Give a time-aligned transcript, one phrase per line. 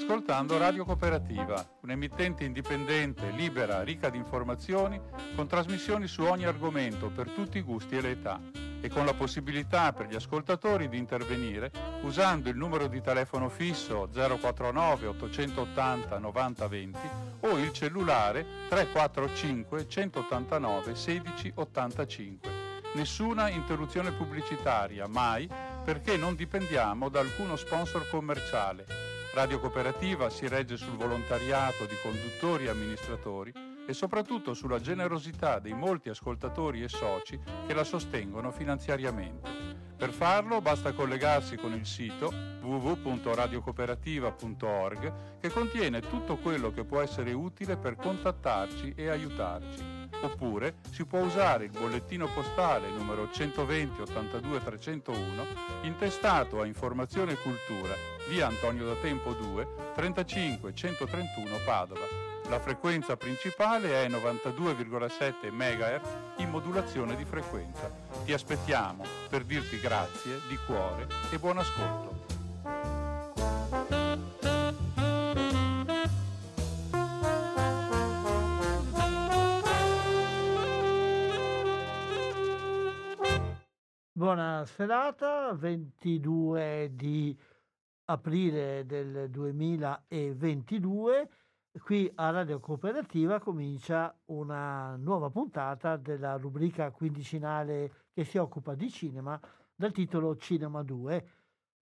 [0.00, 4.98] ascoltando Radio Cooperativa, un'emittente indipendente, libera, ricca di informazioni,
[5.36, 8.40] con trasmissioni su ogni argomento per tutti i gusti e le età
[8.80, 14.08] e con la possibilità per gli ascoltatori di intervenire usando il numero di telefono fisso
[14.10, 16.98] 049 880 90 20
[17.40, 22.50] o il cellulare 345 189 16 85.
[22.94, 25.48] Nessuna interruzione pubblicitaria, mai,
[25.84, 29.19] perché non dipendiamo da alcuno sponsor commerciale.
[29.40, 33.50] Radio Cooperativa si regge sul volontariato di conduttori e amministratori
[33.86, 39.48] e soprattutto sulla generosità dei molti ascoltatori e soci che la sostengono finanziariamente.
[39.96, 42.30] Per farlo basta collegarsi con il sito
[42.60, 51.06] www.radiocooperativa.org che contiene tutto quello che può essere utile per contattarci e aiutarci oppure si
[51.06, 55.46] può usare il bollettino postale numero 120 82 301
[55.82, 62.06] intestato a Informazione e Cultura, via Antonio da Tempo 2, 35 131 Padova.
[62.48, 67.90] La frequenza principale è 92,7 MHz in modulazione di frequenza.
[68.24, 72.30] Ti aspettiamo per dirti grazie di cuore e buon ascolto.
[84.20, 87.34] Buona serata, 22 di
[88.10, 91.30] aprile del 2022.
[91.80, 98.90] Qui a Radio Cooperativa comincia una nuova puntata della rubrica quindicinale che si occupa di
[98.90, 99.40] cinema
[99.72, 101.28] dal titolo Cinema 2.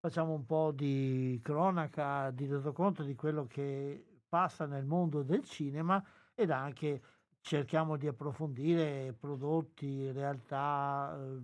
[0.02, 6.04] Facciamo un po' di cronaca, di resoconto di quello che passa nel mondo del cinema
[6.36, 7.02] ed anche
[7.40, 11.40] cerchiamo di approfondire prodotti, realtà, eh,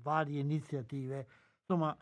[0.00, 1.26] varie iniziative,
[1.58, 1.96] insomma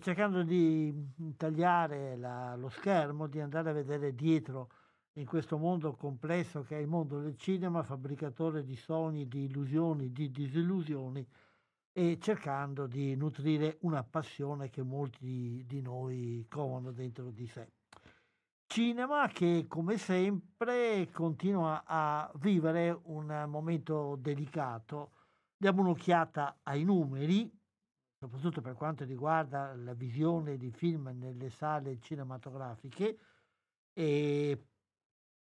[0.00, 0.92] cercando di
[1.36, 4.70] tagliare la, lo schermo, di andare a vedere dietro
[5.14, 10.12] in questo mondo complesso che è il mondo del cinema, fabbricatore di sogni, di illusioni,
[10.12, 11.26] di disillusioni
[11.92, 17.70] e cercando di nutrire una passione che molti di, noi covano dentro di sé
[18.74, 25.12] cinema che come sempre continua a vivere un momento delicato.
[25.56, 27.48] Diamo un'occhiata ai numeri,
[28.24, 33.18] soprattutto per quanto riguarda la visione di film nelle sale cinematografiche
[33.92, 34.58] e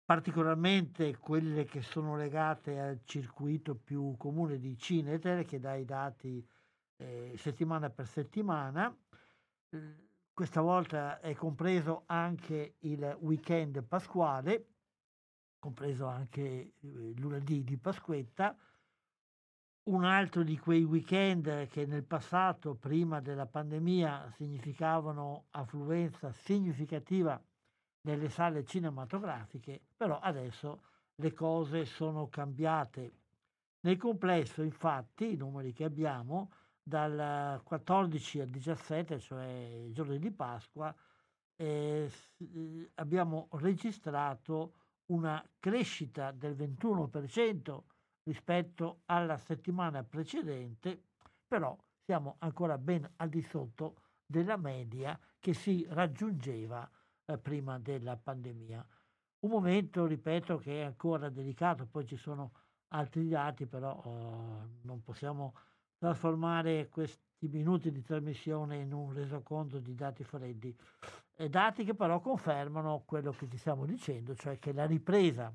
[0.04, 6.44] particolarmente quelle che sono legate al circuito più comune di Cineter che dà i dati
[6.96, 8.94] eh, settimana per settimana.
[10.32, 14.66] Questa volta è compreso anche il weekend pasquale,
[15.60, 18.56] compreso anche il lunedì di Pasquetta,
[19.84, 27.40] un altro di quei weekend che nel passato, prima della pandemia, significavano affluenza significativa
[28.02, 30.82] nelle sale cinematografiche, però adesso
[31.16, 33.12] le cose sono cambiate.
[33.80, 39.46] Nel complesso, infatti, i numeri che abbiamo dal 14 al 17, cioè
[39.86, 40.94] il giorno di Pasqua,
[41.56, 42.10] eh,
[42.94, 44.74] abbiamo registrato
[45.06, 47.82] una crescita del 21%
[48.24, 51.00] rispetto alla settimana precedente,
[51.46, 53.96] però siamo ancora ben al di sotto
[54.26, 56.88] della media che si raggiungeva
[57.24, 58.86] eh, prima della pandemia.
[59.40, 62.52] Un momento, ripeto, che è ancora delicato, poi ci sono
[62.88, 65.54] altri dati, però oh, non possiamo
[65.98, 70.76] trasformare questi minuti di trasmissione in un resoconto di dati freddi,
[71.36, 75.52] eh, dati che però confermano quello che ti stiamo dicendo, cioè che la ripresa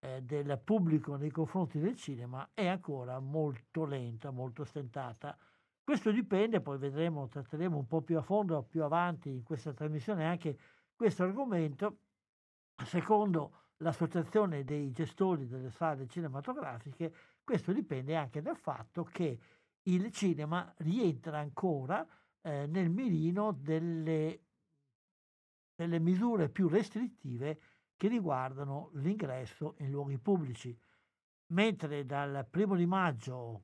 [0.00, 5.36] eh, del pubblico nei confronti del cinema è ancora molto lenta, molto stentata.
[5.82, 10.26] Questo dipende, poi vedremo, tratteremo un po' più a fondo più avanti in questa trasmissione
[10.26, 10.58] anche
[10.94, 11.98] questo argomento,
[12.84, 19.38] secondo l'associazione dei gestori delle sale cinematografiche, questo dipende anche dal fatto che
[19.84, 22.06] il cinema rientra ancora
[22.42, 24.40] eh, nel mirino delle,
[25.74, 27.60] delle misure più restrittive
[27.98, 30.74] che riguardano l'ingresso in luoghi pubblici.
[31.48, 33.62] Mentre dal primo di maggio,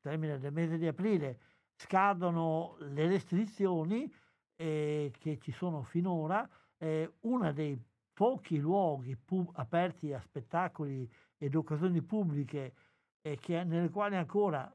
[0.00, 1.40] termine del mese di aprile,
[1.74, 4.12] scadono le restrizioni
[4.56, 7.82] eh, che ci sono finora, eh, uno dei
[8.12, 12.74] pochi luoghi pub- aperti a spettacoli ed occasioni pubbliche
[13.22, 14.70] eh, che, nelle quali ancora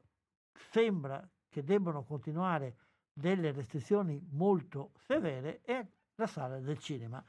[0.70, 2.76] sembra che debbano continuare
[3.12, 5.86] delle restrizioni molto severe è
[6.16, 7.24] la sala del cinema.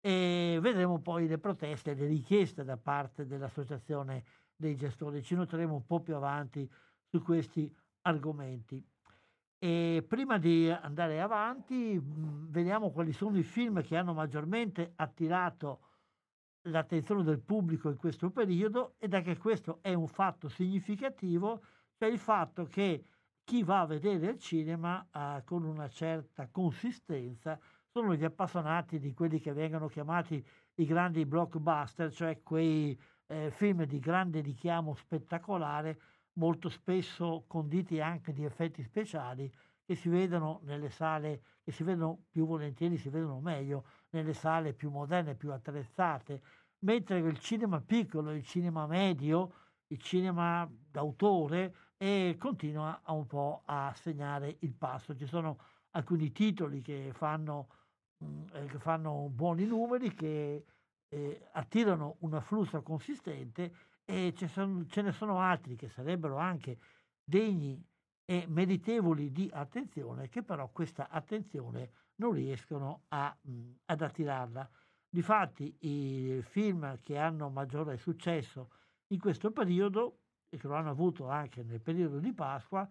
[0.00, 4.24] E vedremo poi le proteste, le richieste da parte dell'associazione
[4.54, 5.22] dei gestori.
[5.22, 6.68] Ci noteremo un po' più avanti
[7.04, 8.84] su questi argomenti.
[9.60, 15.80] E prima di andare avanti, vediamo quali sono i film che hanno maggiormente attirato
[16.62, 21.62] l'attenzione del pubblico in questo periodo ed è che questo è un fatto significativo,
[21.96, 23.04] cioè il fatto che
[23.42, 27.58] chi va a vedere il cinema eh, con una certa consistenza
[27.92, 30.44] sono gli appassionati di quelli che vengono chiamati
[30.74, 36.00] i grandi blockbuster, cioè quei eh, film di grande richiamo spettacolare,
[36.34, 39.52] molto spesso conditi anche di effetti speciali
[39.84, 44.74] che si vedono nelle sale, che si vedono più volentieri, si vedono meglio nelle sale
[44.74, 46.42] più moderne, più attrezzate,
[46.80, 49.52] mentre il cinema piccolo, il cinema medio,
[49.86, 55.16] il cinema d'autore e continua un po' a segnare il passo.
[55.16, 55.58] Ci sono
[55.92, 57.68] alcuni titoli che fanno,
[58.24, 60.64] mm, eh, che fanno buoni numeri, che
[61.08, 63.72] eh, attirano un afflusso consistente
[64.04, 66.78] e sono, ce ne sono altri che sarebbero anche
[67.22, 67.82] degni
[68.24, 74.70] e meritevoli di attenzione, che però questa attenzione non riescono a, mh, ad attirarla.
[75.10, 78.70] Difatti i film che hanno maggiore successo
[79.08, 80.20] in questo periodo
[80.50, 82.88] e che lo hanno avuto anche nel periodo di Pasqua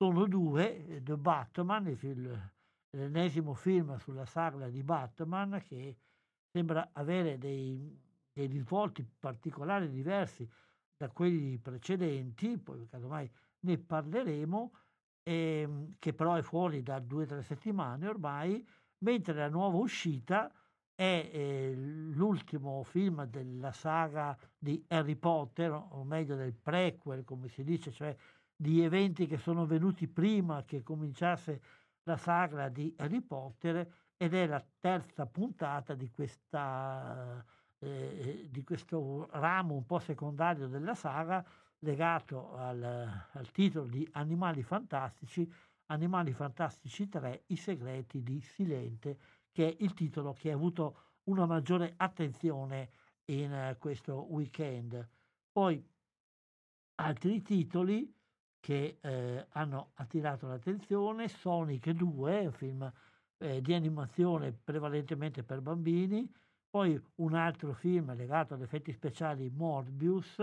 [0.00, 2.52] sono due, eh, The Batman, il
[2.92, 5.96] l'ennesimo film sulla saga di Batman che
[6.50, 8.00] sembra avere dei,
[8.32, 10.48] dei risvolti particolari diversi
[10.96, 13.30] da quelli precedenti, poi casomai
[13.60, 14.72] ne parleremo,
[15.22, 18.66] ehm, che però è fuori da due o tre settimane ormai,
[19.04, 20.50] mentre la nuova uscita
[20.94, 27.62] è eh, l'ultimo film della saga di Harry Potter, o meglio del prequel, come si
[27.62, 28.16] dice, cioè
[28.60, 31.62] di eventi che sono venuti prima che cominciasse
[32.02, 37.42] la saga di Harry Potter ed è la terza puntata di, questa,
[37.78, 41.42] eh, di questo ramo un po' secondario della saga
[41.78, 42.82] legato al,
[43.32, 45.50] al titolo di Animali Fantastici,
[45.86, 49.18] Animali Fantastici 3, I segreti di Silente
[49.52, 52.90] che è il titolo che ha avuto una maggiore attenzione
[53.24, 55.08] in uh, questo weekend.
[55.50, 55.82] Poi
[56.96, 58.19] altri titoli
[58.60, 62.92] che eh, hanno attirato l'attenzione, Sonic 2, un film
[63.38, 66.30] eh, di animazione prevalentemente per bambini,
[66.68, 70.38] poi un altro film legato ad effetti speciali, Morbius,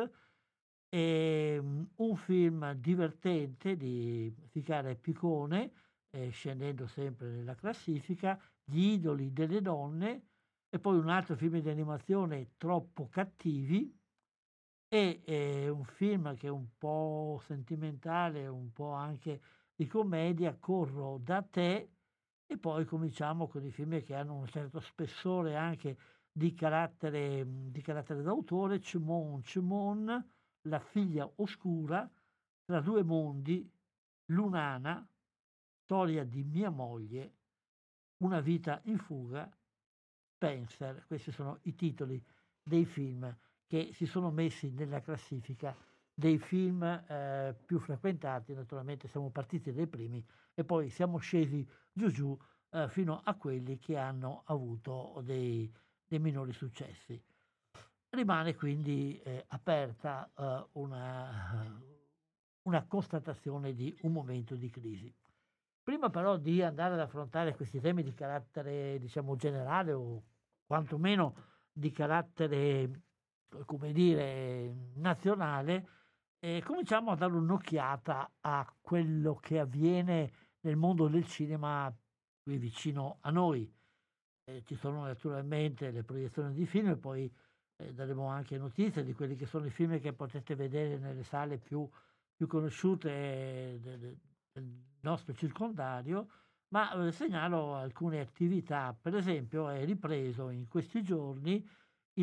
[0.90, 5.72] e um, un film divertente di Ficare Piccone,
[6.10, 10.24] eh, scendendo sempre nella classifica, gli idoli delle donne.
[10.70, 13.97] E poi un altro film di animazione troppo cattivi
[14.90, 19.42] e eh, un film che è un po' sentimentale, un po' anche
[19.76, 21.92] di commedia, Corro da te
[22.46, 25.98] e poi cominciamo con i film che hanno un certo spessore anche
[26.32, 30.30] di carattere, di carattere d'autore, Cimon Cimon,
[30.62, 32.10] La figlia oscura,
[32.64, 33.70] Tra due mondi,
[34.28, 35.06] Lunana,
[35.84, 37.34] Storia di mia moglie
[38.18, 39.50] una vita in fuga,
[40.36, 42.24] Spencer, questi sono i titoli
[42.64, 43.36] dei film
[43.68, 45.76] che si sono messi nella classifica
[46.14, 50.26] dei film eh, più frequentati, naturalmente siamo partiti dai primi
[50.56, 52.38] e poi siamo scesi giù giù
[52.72, 55.72] eh, fino a quelli che hanno avuto dei,
[56.08, 57.22] dei minori successi.
[58.10, 61.80] Rimane quindi eh, aperta eh, una,
[62.64, 65.14] una constatazione di un momento di crisi.
[65.84, 70.24] Prima però di andare ad affrontare questi temi di carattere, diciamo, generale o
[70.66, 71.36] quantomeno
[71.72, 73.07] di carattere,
[73.66, 75.88] come dire, nazionale,
[76.40, 81.94] eh, cominciamo a dare un'occhiata a quello che avviene nel mondo del cinema
[82.44, 83.72] qui vicino a noi.
[84.46, 87.32] Eh, ci sono naturalmente le proiezioni di film e poi
[87.78, 91.58] eh, daremo anche notizie di quelli che sono i film che potete vedere nelle sale
[91.58, 91.88] più,
[92.36, 94.18] più conosciute eh, de, de,
[94.52, 96.30] del nostro circondario,
[96.70, 98.98] ma eh, segnalo alcune attività.
[99.00, 101.68] Per esempio è ripreso in questi giorni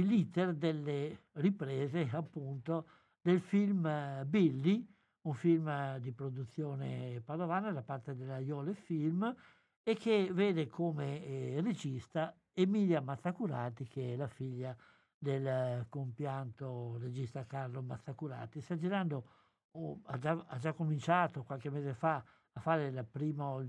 [0.02, 2.86] l'iter delle riprese appunto
[3.20, 4.86] del film eh, Billy,
[5.22, 9.34] un film di produzione padovana da parte della Iole Film
[9.82, 14.76] e che vede come eh, regista Emilia Mazzacurati che è la figlia
[15.16, 18.60] del compianto regista Carlo Mazzacurati.
[18.60, 19.24] Sta girando
[19.72, 22.22] oh, ha, già, ha, già, cominciato qualche mese fa
[22.52, 23.66] a fare il primo,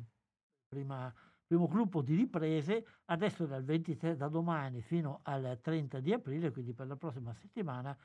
[0.67, 1.13] prima,
[1.45, 6.73] primo gruppo di riprese, adesso dal 23 da domani fino al 30 di aprile, quindi
[6.73, 7.95] per la prossima settimana,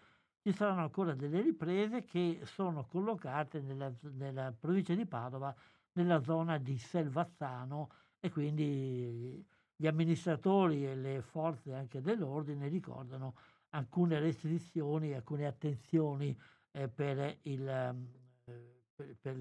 [0.42, 5.54] ci saranno ancora delle riprese che sono collocate nella, nella provincia di Padova,
[5.92, 9.44] nella zona di Selvazzano e quindi
[9.76, 13.34] gli amministratori e le forze anche dell'ordine ricordano
[13.70, 16.36] alcune restrizioni, alcune attenzioni
[16.72, 18.08] eh, per, il, ehm,
[18.44, 19.36] per, per,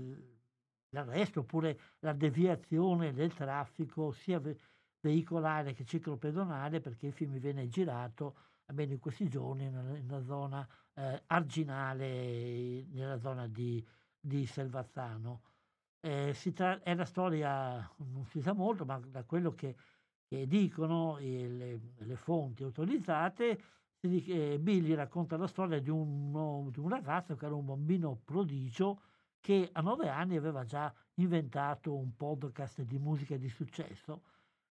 [0.90, 4.58] l'arresto oppure la deviazione del traffico sia ve-
[5.02, 11.24] veicolare che ciclopedonale perché il film viene girato almeno in questi giorni nella, zona eh,
[11.28, 13.84] arginale, nella zona di,
[14.20, 15.42] di Selvazzano.
[16.02, 19.76] Eh, tra- è la storia, non si sa molto, ma da quello che,
[20.28, 23.62] che dicono le, le, fonti autorizzate,
[24.02, 29.02] eh, Billy racconta la storia di un, di un ragazzo che era un bambino prodigio
[29.40, 34.24] che a nove anni aveva già inventato un podcast di musica di successo.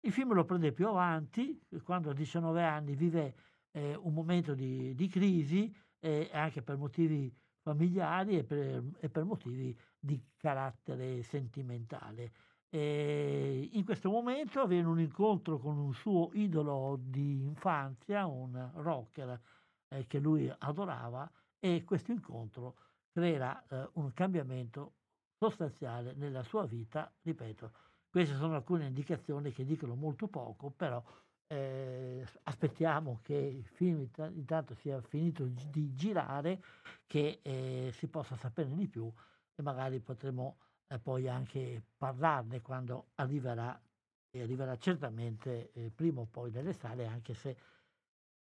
[0.01, 3.36] Il film lo prende più avanti, quando a 19 anni vive
[3.72, 9.24] eh, un momento di, di crisi, eh, anche per motivi familiari e per, e per
[9.24, 12.31] motivi di carattere sentimentale.
[12.69, 19.39] E in questo momento avviene un incontro con un suo idolo di infanzia, un rocker
[19.88, 21.29] eh, che lui adorava,
[21.60, 22.75] e questo incontro
[23.15, 24.95] creerà eh, un cambiamento
[25.38, 27.10] sostanziale nella sua vita.
[27.22, 27.72] Ripeto,
[28.10, 31.01] queste sono alcune indicazioni che dicono molto poco, però
[31.48, 36.62] eh, aspettiamo che il film intanto sia finito di girare,
[37.07, 39.10] che eh, si possa sapere di più
[39.55, 40.57] e magari potremo
[40.88, 43.81] eh, poi anche parlarne quando arriverà
[44.29, 47.55] e arriverà certamente eh, prima o poi nelle sale, anche se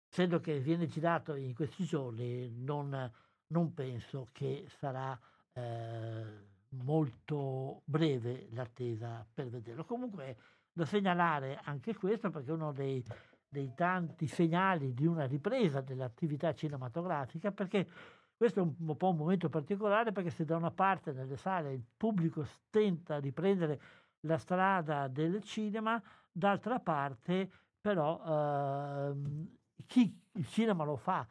[0.09, 3.09] essendo che viene girato in questi giorni non,
[3.47, 5.17] non penso che sarà
[5.53, 6.23] eh,
[6.69, 9.85] molto breve l'attesa per vederlo.
[9.85, 10.37] Comunque
[10.71, 13.03] da segnalare anche questo perché è uno dei,
[13.47, 17.87] dei tanti segnali di una ripresa dell'attività cinematografica perché
[18.35, 21.83] questo è un, po' un momento particolare perché se da una parte nelle sale il
[21.95, 23.79] pubblico stenta a riprendere
[24.21, 27.49] la strada del cinema, d'altra parte
[27.79, 29.47] però ehm,
[29.85, 31.25] chi il cinema lo fa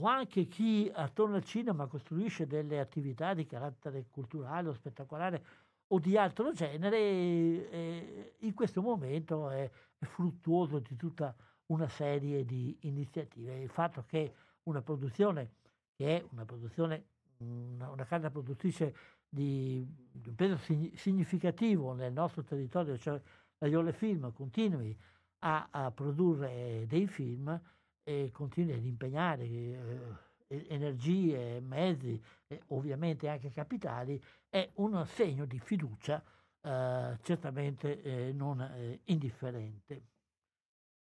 [0.00, 5.44] o anche chi attorno al cinema costruisce delle attività di carattere culturale o spettacolare
[5.88, 11.34] o di altro genere, eh, in questo momento è, è, fruttuoso di tutta
[11.66, 13.58] una serie di iniziative.
[13.58, 15.54] Il fatto che una produzione,
[15.96, 17.04] che è una produzione,
[17.38, 18.94] una, una casa produttrice
[19.28, 20.58] di, di, un peso
[20.94, 23.20] significativo nel nostro territorio, cioè
[23.58, 24.96] la Iole Film, continui
[25.40, 27.60] a, a produrre dei film
[28.08, 35.58] e continui ad impegnare eh, energie, mezzi e ovviamente anche capitali, è un segno di
[35.58, 36.24] fiducia
[36.62, 40.02] eh, certamente eh, non eh, indifferente.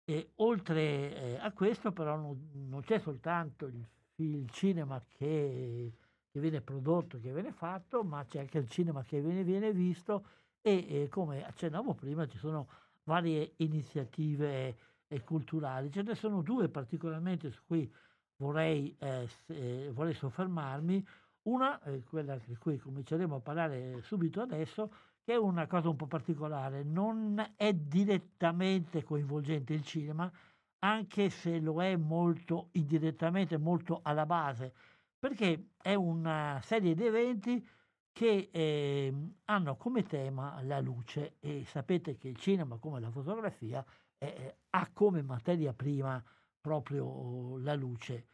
[0.05, 5.95] E oltre eh, a questo però non, non c'è soltanto il, il cinema che,
[6.31, 10.27] che, viene prodotto, che viene fatto, ma c'è anche il cinema che viene, viene visto
[10.61, 12.69] e come accennavo prima ci sono
[13.05, 15.91] varie iniziative e culturali.
[15.91, 17.91] Ce ne sono due particolarmente su cui
[18.37, 21.07] vorrei, eh, eh, vorrei soffermarmi.
[21.43, 24.91] Una, eh, quella di cui cominceremo a parlare subito adesso,
[25.23, 30.31] che è una cosa un po' particolare, non è direttamente coinvolgente il cinema,
[30.79, 34.73] anche se lo è molto indirettamente, molto alla base,
[35.19, 37.69] perché è una serie di eventi
[38.13, 39.13] che eh,
[39.47, 43.85] hanno come tema la luce e sapete che il cinema, come la fotografia,
[44.23, 46.23] eh, ha come materia prima
[46.61, 48.27] proprio la luce.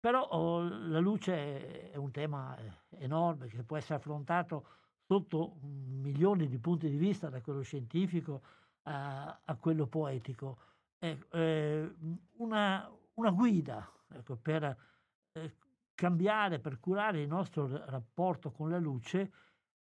[0.00, 2.72] Però oh, la luce è un tema eh,
[3.04, 4.66] enorme che può essere affrontato
[5.06, 8.42] sotto milioni di punti di vista, da quello scientifico
[8.84, 10.58] a, a quello poetico.
[10.98, 11.94] È eh,
[12.36, 14.76] una, una, guida ecco, per
[15.32, 15.56] eh,
[15.94, 19.30] cambiare, per curare il nostro rapporto con la luce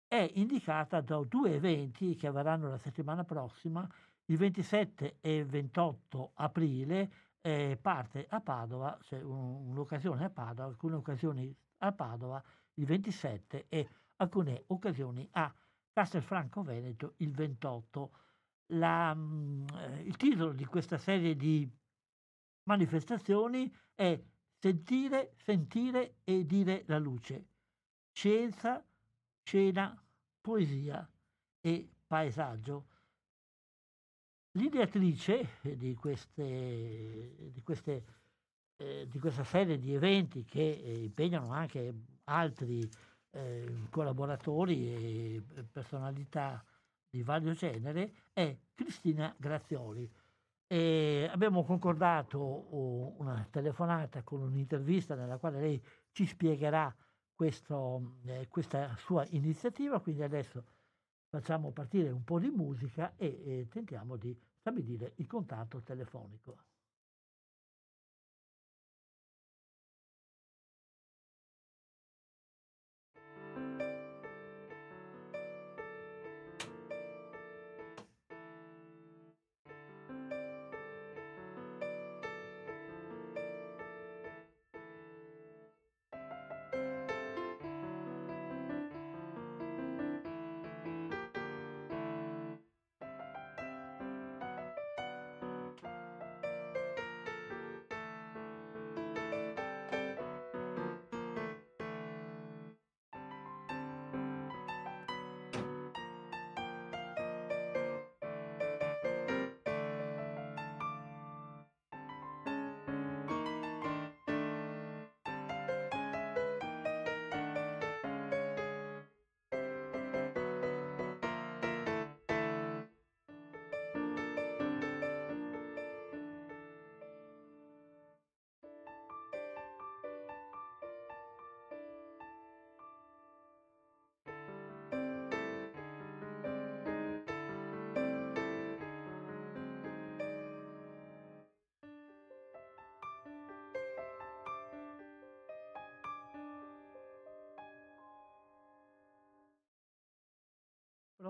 [0.08, 3.88] è indicata da due eventi che avverranno la settimana prossima
[4.30, 10.96] il 27 e 28 aprile eh, parte a Padova, c'è un, un'occasione a Padova, alcune
[10.96, 12.44] occasioni a Padova
[12.76, 15.54] il 27 e alcune occasioni a
[15.92, 18.12] Castelfranco Veneto il 28.
[18.74, 21.68] La, mm, eh, il titolo di questa serie di
[22.64, 24.22] manifestazioni è
[24.62, 27.48] Sentire, sentire e dire la luce.
[28.12, 28.86] Scienza,
[29.42, 29.98] scena,
[30.42, 31.10] poesia
[31.62, 32.88] e paesaggio
[34.54, 38.04] L'ideatrice di, queste, di, queste,
[38.78, 42.90] eh, di, questa serie di eventi che eh, impegnano anche altri
[43.32, 44.94] eh, collaboratori
[45.36, 46.64] e personalità
[47.10, 50.10] di vario genere è Cristina Grazioli.
[50.66, 52.68] E abbiamo concordato
[53.20, 56.96] una telefonata con un'intervista nella quale lei ci spiegherà
[57.34, 60.64] questo, eh, questa sua iniziativa, quindi adesso
[61.30, 66.58] facciamo partire un po' di musica e, e tentiamo di stabilire il contatto telefonico.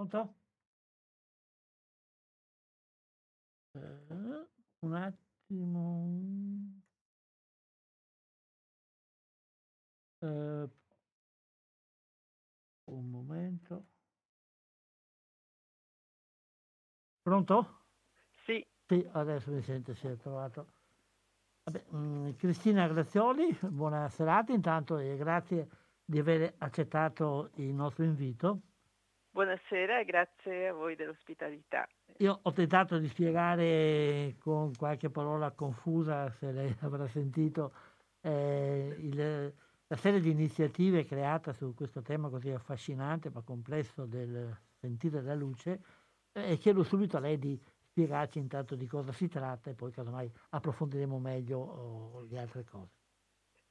[0.09, 0.33] Pronto?
[3.75, 4.47] Eh,
[4.81, 6.07] un attimo.
[10.21, 10.69] Eh,
[12.85, 13.85] un momento.
[17.21, 17.85] Pronto?
[18.45, 18.65] Sì.
[18.87, 20.67] Sì, adesso mi sente, si è trovato.
[21.63, 25.69] Vabbè, mh, mm, Cristina Grazioli, buona serata intanto e grazie
[26.03, 28.61] di aver accettato il nostro invito.
[29.39, 31.87] Buonasera e grazie a voi dell'ospitalità.
[32.17, 37.71] Io ho tentato di spiegare con qualche parola confusa, se lei avrà sentito,
[38.19, 39.53] eh, il,
[39.87, 45.35] la serie di iniziative creata su questo tema così affascinante ma complesso del sentire la
[45.35, 45.83] luce
[46.33, 47.57] e chiedo subito a lei di
[47.91, 52.98] spiegarci intanto di cosa si tratta e poi casomai approfondiremo meglio oh, le altre cose.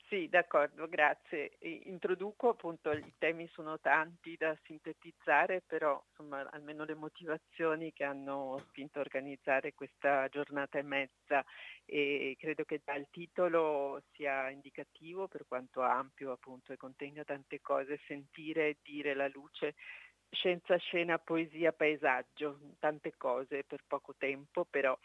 [0.08, 1.58] Sì, d'accordo, grazie.
[1.84, 8.56] Introduco appunto, i temi sono tanti da sintetizzare, però insomma almeno le motivazioni che hanno
[8.68, 11.44] spinto a organizzare questa giornata e mezza
[11.84, 18.00] e credo che il titolo sia indicativo per quanto ampio appunto e contenga tante cose,
[18.06, 19.74] sentire e dire la luce
[20.30, 24.96] scienza, scena, poesia, paesaggio, tante cose per poco tempo, però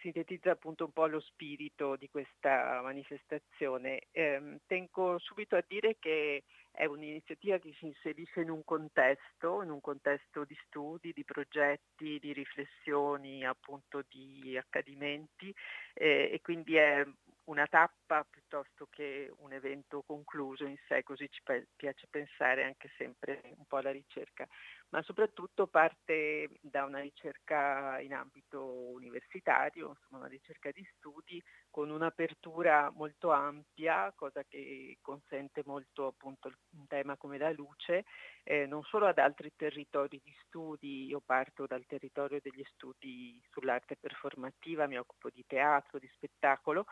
[0.00, 4.08] sintetizza appunto un po' lo spirito di questa manifestazione.
[4.10, 9.70] Eh, tengo subito a dire che è un'iniziativa che si inserisce in un contesto, in
[9.70, 15.54] un contesto di studi, di progetti, di riflessioni, appunto di accadimenti
[15.94, 17.06] eh, e quindi è
[17.44, 21.42] una tappa piuttosto che un evento concluso in sé, così ci
[21.74, 24.46] piace pensare anche sempre un po' alla ricerca,
[24.90, 31.90] ma soprattutto parte da una ricerca in ambito universitario, insomma una ricerca di studi con
[31.90, 38.04] un'apertura molto ampia, cosa che consente molto appunto un tema come la luce,
[38.44, 43.96] eh, non solo ad altri territori di studi, io parto dal territorio degli studi sull'arte
[43.96, 46.86] performativa, mi occupo di teatro, di spettacolo,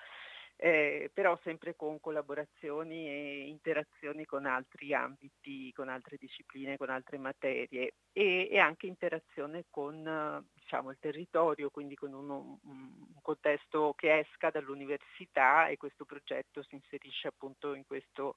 [0.64, 7.18] eh, però sempre con collaborazioni e interazioni con altri ambiti, con altre discipline, con altre
[7.18, 14.20] materie e, e anche interazione con diciamo, il territorio, quindi con uno, un contesto che
[14.20, 18.36] esca dall'università e questo progetto si inserisce appunto in questo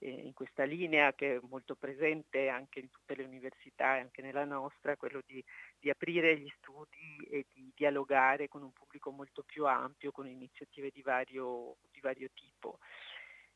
[0.00, 4.44] in questa linea che è molto presente anche in tutte le università e anche nella
[4.44, 5.44] nostra, quello di,
[5.78, 10.90] di, aprire gli studi e di dialogare con un pubblico molto più ampio, con iniziative
[10.90, 12.78] di vario, di vario tipo.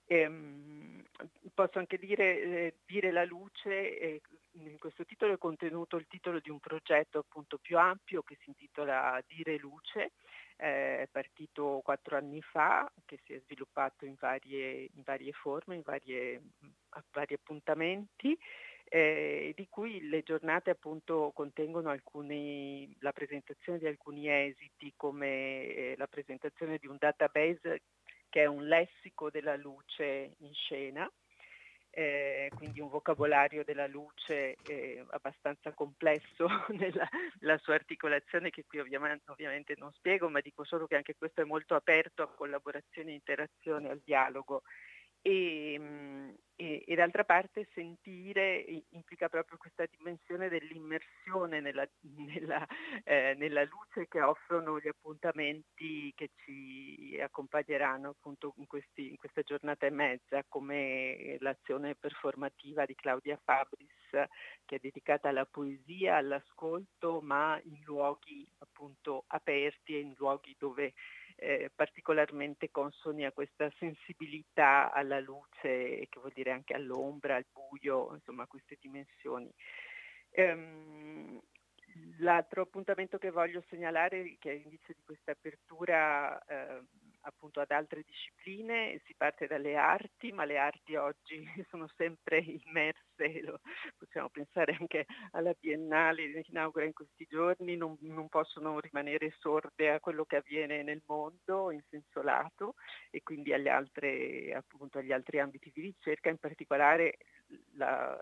[0.06, 1.02] Ehm,
[1.54, 4.20] posso anche dire, eh, dire la luce, eh,
[4.52, 8.50] in questo titolo è contenuto il titolo di un progetto appunto più ampio che si
[8.50, 10.12] intitola Dire luce,
[10.56, 15.82] è partito quattro anni fa, che si è sviluppato in varie, in varie forme, in
[15.82, 16.40] varie,
[17.10, 18.38] vari appuntamenti,
[18.84, 25.94] eh, di cui le giornate appunto contengono alcuni, la presentazione di alcuni esiti come eh,
[25.96, 27.82] la presentazione di un database
[28.34, 31.08] che è un lessico della luce in scena,
[31.88, 38.80] eh, quindi un vocabolario della luce eh, abbastanza complesso nella, nella, sua articolazione che qui
[38.80, 43.12] ovviamente, ovviamente, non spiego, ma dico solo che anche questo è molto aperto a collaborazione,
[43.12, 44.62] interazione, al dialogo
[45.26, 45.80] e,
[46.54, 52.66] e, e, d'altra parte sentire implica proprio questa dimensione dell'immersione nella, nella,
[53.04, 59.40] eh, nella, luce che offrono gli appuntamenti che ci accompagneranno appunto in, questi, in, questa
[59.40, 63.92] giornata e mezza, come l'azione performativa di Claudia Fabris
[64.66, 70.92] che è dedicata alla poesia, all'ascolto, ma in luoghi appunto aperti e in luoghi dove
[71.44, 78.14] eh, particolarmente consoni a questa sensibilità alla luce, che vuol dire anche all'ombra, al buio,
[78.14, 79.52] insomma a queste dimensioni.
[80.30, 81.40] Ehm,
[82.18, 86.82] l'altro appuntamento che voglio segnalare, che è l'inizio di questa apertura eh,
[87.24, 93.42] appunto ad altre discipline, si parte dalle arti, ma le arti oggi sono sempre immerse,
[93.42, 93.60] lo
[93.96, 99.90] possiamo pensare anche alla Biennale che inaugura in questi giorni, non, non, possono rimanere sorde
[99.90, 102.74] a quello che avviene nel mondo in senso lato
[103.10, 107.16] e quindi agli, altre, appunto, agli altri ambiti di ricerca, in particolare
[107.74, 108.16] la,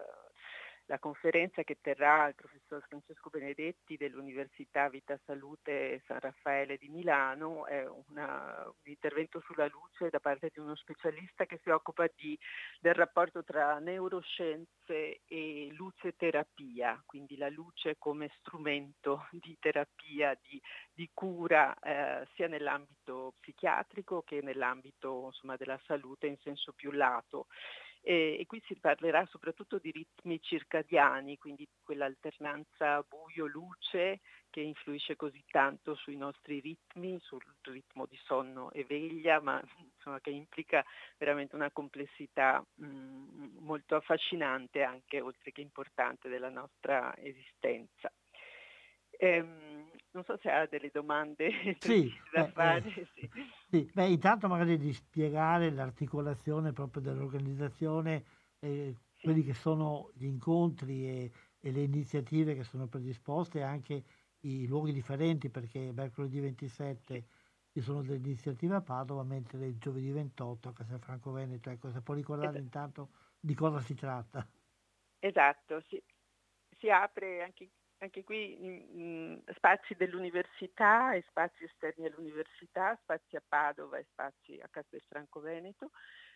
[0.87, 7.67] la conferenza che terrà il professor Francesco Benedetti dell'Università Vita Salute San Raffaele di Milano.
[7.67, 12.39] È una, un intervento sulla luce da parte di uno specialista che si occupa di,
[12.81, 20.61] del rapporto tra neuroscienze e luce terapia, quindi la luce come strumento di terapia, di,
[20.93, 27.47] di cura eh, sia nell'ambito psichiatrico che nell'ambito insomma, della salute in senso più lato
[28.05, 35.43] E, e, qui si parlerà soprattutto di ritmi circadiani, quindi quell'alternanza buio-luce che influisce così
[35.49, 39.63] tanto sui nostri ritmi, sul ritmo di sonno e veglia, ma
[39.95, 40.85] insomma, che implica
[41.17, 48.13] veramente una complessità mh, mm, molto affascinante anche oltre che importante della nostra esistenza.
[49.13, 49.72] Ehm,
[50.13, 52.89] non so se ha delle domande sì, da eh, fare.
[52.95, 53.31] Eh, sì.
[53.69, 53.91] Sì.
[53.93, 58.25] Beh, intanto magari di spiegare l'articolazione proprio dell'organizzazione,
[58.61, 64.05] eh, quelli che sono gli incontri e, e, le iniziative che sono predisposte, anche
[64.41, 67.25] i luoghi differenti, perché mercoledì 27
[67.73, 71.71] ci sono delle iniziative a Padova, mentre il giovedì 28 a Castelfranco Veneto.
[71.71, 72.63] Ecco, se può ricordare esatto.
[72.63, 74.47] intanto di cosa si tratta.
[75.19, 76.03] Esatto, si,
[76.79, 77.71] si apre anche
[78.03, 84.69] anche qui mh, spazi dell'università e spazi esterni all'università, spazi a Padova e spazi a
[84.69, 85.91] Castelfranco Veneto.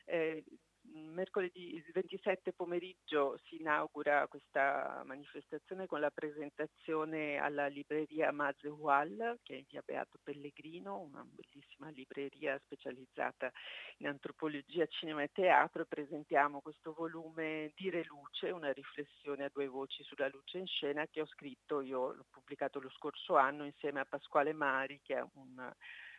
[0.05, 0.45] Eh,
[0.93, 9.55] mercoledì il 27 pomeriggio si inaugura questa manifestazione con la presentazione alla libreria Mazewal, che
[9.55, 13.51] è in via Beato Pellegrino, una bellissima libreria specializzata
[13.99, 15.83] in antropologia, cinema e teatro.
[15.83, 21.07] E presentiamo questo volume Dire luce, una riflessione a due voci sulla luce in scena
[21.07, 25.25] che ho scritto, io l'ho pubblicato lo scorso anno insieme a Pasquale Mari, che è
[25.35, 25.73] un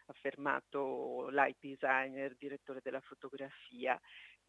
[0.07, 3.99] affermato light designer, direttore della fotografia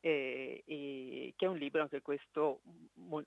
[0.00, 2.60] e, e, che è un libro anche questo
[2.94, 3.22] mo,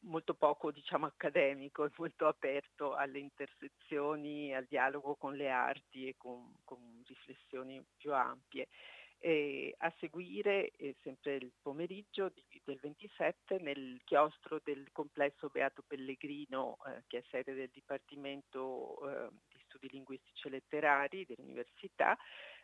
[0.00, 6.54] molto poco diciamo, accademico, molto aperto alle intersezioni, al dialogo con le arti e con,
[6.64, 8.68] con riflessioni più ampie.
[9.18, 15.82] E a seguire, eh, sempre il pomeriggio di, del 27, nel chiostro del complesso Beato
[15.86, 22.16] Pellegrino, eh, che è sede del Dipartimento eh, di Studi Linguistici e Letterari dell'Università,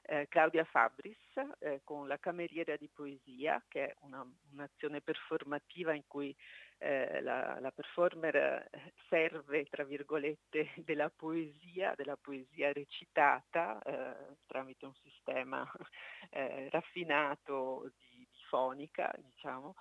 [0.03, 1.17] eh, Claudia Fabris
[1.61, 6.35] eh, con la Cameriera di Poesia, che è una, un'azione performativa in cui
[6.79, 14.87] eh, la, la, performer eh, serve, tra virgolette, della poesia, della poesia recitata eh, tramite
[14.87, 15.71] un sistema
[16.31, 19.75] eh, raffinato di, di, fonica, diciamo,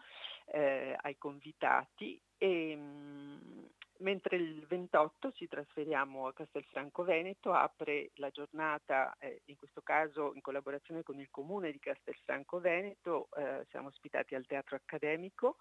[0.53, 2.21] ai convitati.
[2.43, 9.55] E, mh, mentre il 28 ci trasferiamo a Castelfranco Veneto, apre la giornata, eh, in
[9.57, 14.75] questo caso in collaborazione con il comune di Castelfranco Veneto, eh, siamo ospitati al teatro
[14.75, 15.57] accademico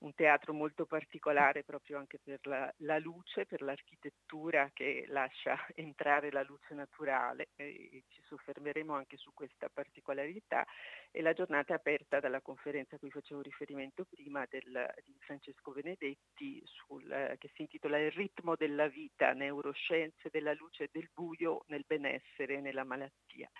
[0.00, 6.30] un teatro molto particolare proprio anche per la, la luce, per l'architettura che lascia entrare
[6.30, 10.66] la luce naturale e ci soffermeremo anche su questa particolarità
[11.10, 15.72] e la giornata è aperta dalla conferenza a cui facevo riferimento prima del, di Francesco
[15.72, 21.64] Benedetti sul, che si intitola Il ritmo della vita, neuroscienze della luce e del buio
[21.68, 23.50] nel benessere e nella malattia.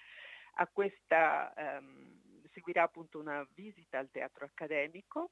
[0.57, 5.31] A questa um, seguirà appunto una visita al teatro accademico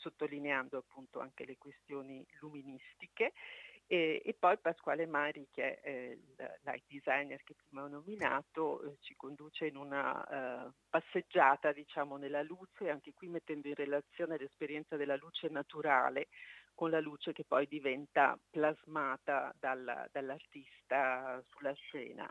[0.00, 3.32] sottolineando appunto anche le questioni luministiche
[3.86, 8.96] e, e poi Pasquale Mari che è eh, light designer che prima ho nominato eh,
[9.00, 14.96] ci conduce in una eh, passeggiata diciamo nella luce anche qui mettendo in relazione l'esperienza
[14.96, 16.28] della luce naturale
[16.72, 22.26] con la luce che poi diventa plasmata dal, dall'artista sulla scena.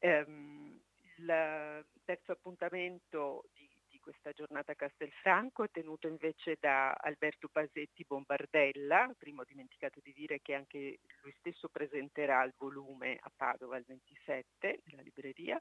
[0.00, 0.78] Um,
[1.16, 3.71] il terzo appuntamento di
[4.02, 10.40] questa giornata a Castelfranco tenuto invece da Alberto Pasetti Bombardella, prima ho dimenticato di dire
[10.42, 15.58] che anche lui stesso presenterà il volume a Padova il 27 nella libreria,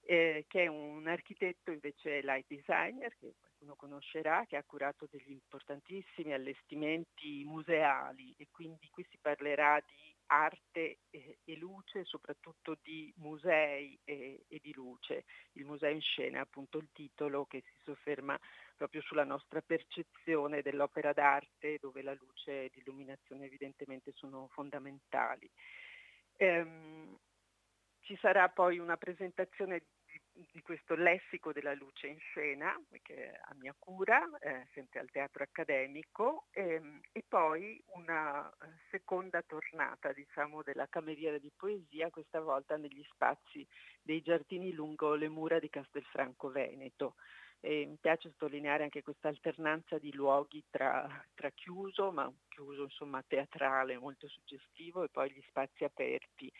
[0.00, 5.32] eh, che è un architetto invece light designer che qualcuno conoscerà, che ha curato degli
[5.32, 8.34] importantissimi allestimenti museali.
[8.38, 14.72] E quindi qui si parlerà di arte e, luce, soprattutto di musei e, e, di
[14.72, 15.24] luce.
[15.52, 18.38] Il museo in scena è appunto il titolo che si sofferma
[18.76, 25.50] proprio sulla nostra percezione dell'opera d'arte dove la luce e l'illuminazione evidentemente sono fondamentali.
[26.36, 27.18] Ehm,
[28.00, 29.82] ci sarà poi una presentazione
[30.52, 35.10] di questo lessico della luce in scena, che è a mia cura, eh, sempre al
[35.10, 42.40] teatro accademico, ehm, e poi una eh, seconda tornata diciamo, della cameriera di poesia, questa
[42.40, 43.66] volta negli spazi
[44.02, 47.14] dei giardini lungo le mura di Castelfranco Veneto.
[47.60, 53.24] E mi piace sottolineare anche questa alternanza di luoghi tra, tra chiuso, ma chiuso insomma,
[53.26, 56.52] teatrale molto suggestivo, e poi gli spazi aperti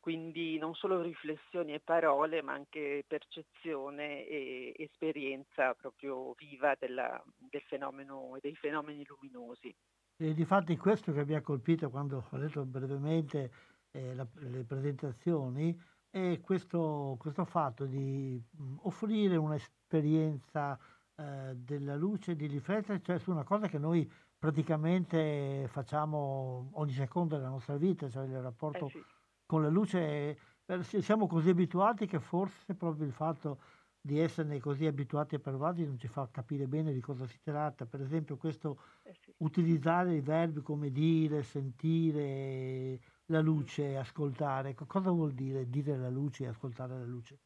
[0.00, 7.62] quindi non solo riflessioni e parole, ma anche percezione e esperienza proprio viva della, del
[7.62, 9.74] fenomeno e dei fenomeni luminosi.
[10.16, 13.50] E difatti questo che mi ha colpito quando ho letto brevemente
[13.90, 15.78] eh, la, le presentazioni
[16.10, 20.78] è questo, questo fatto di mh, offrire un'esperienza
[21.14, 27.36] eh, della luce di riflettere cioè, su una cosa che noi praticamente facciamo ogni secondo
[27.36, 29.04] della nostra vita, cioè il rapporto Eh sì.
[29.50, 30.38] Con la luce.
[30.66, 33.60] eh, si- Siamo così abituati che forse proprio il fatto
[34.00, 37.84] di esserne così abituati e pervasi non ci fa capire bene di cosa si tratta.
[37.86, 39.34] Per esempio, questo Eh sì.
[39.38, 44.74] utilizzare i verbi come dire, sentire la luce, ascoltare.
[44.74, 47.40] Co- Cosa vuol dire dire la luce e ascoltare la luce?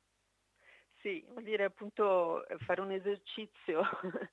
[1.04, 3.82] Sì, vuol dire appunto eh, fare un esercizio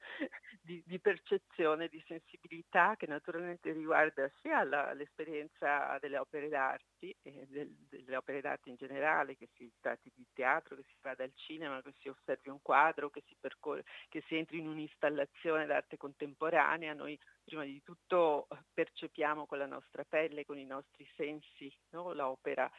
[0.62, 7.46] di, di percezione, di sensibilità che naturalmente riguarda sia la- l'esperienza delle opere d'arte, e
[7.50, 11.34] del- delle opere d'arte in generale, che si tratti di teatro, che si vada al
[11.36, 15.98] cinema, che si osservi un quadro, che si, percorre, che si entri in un'installazione d'arte
[15.98, 16.94] contemporanea.
[16.94, 22.72] Noi prima di tutto percepiamo con la nostra pelle, con i nostri sensi, no, l'opera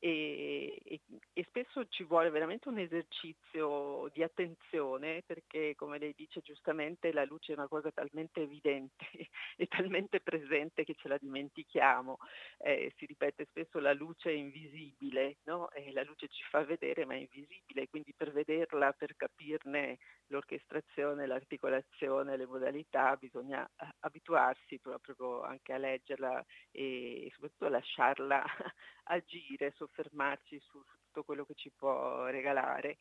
[0.00, 1.00] e, e-
[1.34, 7.24] e spesso ci vuole veramente un esercizio di attenzione perché come lei dice giustamente la
[7.24, 9.04] luce è una cosa talmente evidente
[9.56, 12.16] e talmente presente che ce la dimentichiamo.
[12.58, 15.70] Eh, si ripete spesso la luce è invisibile, no?
[15.70, 21.26] E la luce ci fa vedere ma è invisibile, quindi per vederla, per capirne l'orchestrazione,
[21.26, 28.42] l'articolazione, le modalità, bisogna eh, abituarsi proprio anche a leggerla e, soprattutto lasciarla
[29.04, 32.98] agire, soffermarci su, su tutto quello che ci può regalare.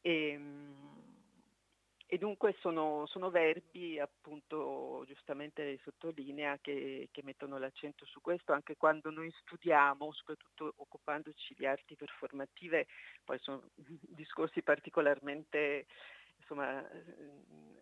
[0.00, 0.38] E,
[2.12, 8.76] e dunque sono, sono, verbi, appunto, giustamente sottolinea, che, che, mettono l'accento su questo, anche
[8.76, 12.86] quando noi studiamo, soprattutto occupandoci di arti performative,
[13.24, 13.62] poi sono
[14.00, 15.86] discorsi particolarmente
[16.40, 16.84] insomma,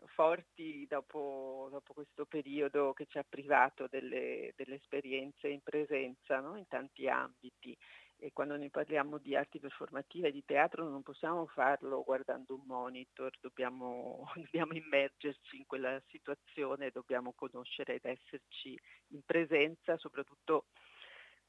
[0.09, 6.57] forti dopo, dopo, questo periodo che ci ha privato delle, delle esperienze in presenza no?
[6.57, 7.75] in tanti ambiti
[8.21, 13.31] e quando noi parliamo di arti performative di teatro non possiamo farlo guardando un monitor,
[13.41, 18.79] dobbiamo, dobbiamo immergerci in quella situazione, dobbiamo conoscere ed esserci
[19.09, 20.67] in presenza, soprattutto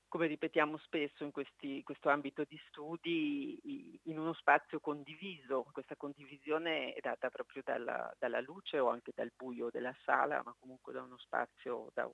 [0.09, 5.67] come ripetiamo spesso in questi, questo ambito di studi, in uno spazio condiviso.
[5.71, 10.55] Questa condivisione è data proprio dalla, dalla luce o anche dal buio della sala, ma
[10.59, 12.09] comunque da uno spazio, da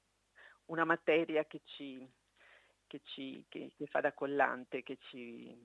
[0.65, 2.05] una materia che ci,
[2.87, 5.55] che, ci, che, che fa da collante, che ci,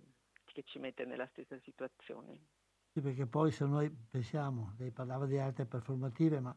[0.44, 2.38] che ci mette nella stessa situazione.
[2.92, 6.54] Sì, perché poi se noi pensiamo, lei parlava di arte performative, ma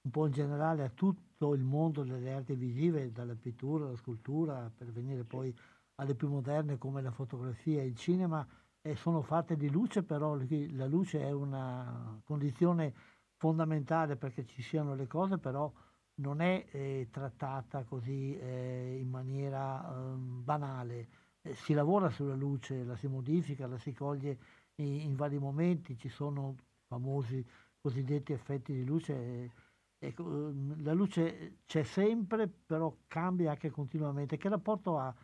[0.00, 4.70] un po' in generale a tutto il mondo delle arti visive, dalla pittura alla scultura,
[4.74, 5.54] per venire poi
[5.96, 8.46] alle più moderne come la fotografia e il cinema,
[8.80, 12.94] eh, sono fatte di luce, però la luce è una condizione
[13.36, 15.72] fondamentale perché ci siano le cose, però
[16.18, 21.08] non è eh, trattata così eh, in maniera ehm, banale.
[21.42, 24.38] Eh, si lavora sulla luce, la si modifica, la si coglie
[24.76, 27.44] in, in vari momenti, ci sono famosi
[27.80, 29.50] cosiddetti effetti di luce.
[29.98, 34.36] Ecco, la luce c'è sempre, però cambia anche continuamente.
[34.36, 35.14] Che rapporto ha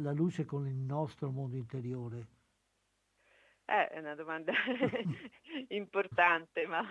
[0.00, 2.26] la luce con il nostro mondo interiore?
[3.66, 4.52] Eh, è una domanda
[5.68, 6.82] importante, ma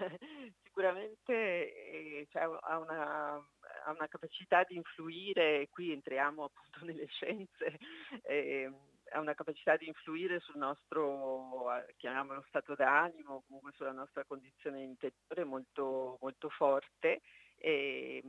[0.64, 3.48] sicuramente eh, cioè, ha, una,
[3.86, 7.78] ha, una, capacità di influire, qui entriamo appunto nelle scienze,
[8.24, 8.72] eh,
[9.12, 11.68] ha una capacità di influire sul nostro,
[11.98, 17.22] chiamiamolo stato d'animo, comunque sulla nostra condizione interiore molto, molto forte.
[17.58, 18.22] E,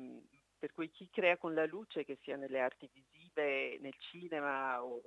[0.58, 5.02] per cui chi crea con la luce, che sia nelle arti visive, nel cinema o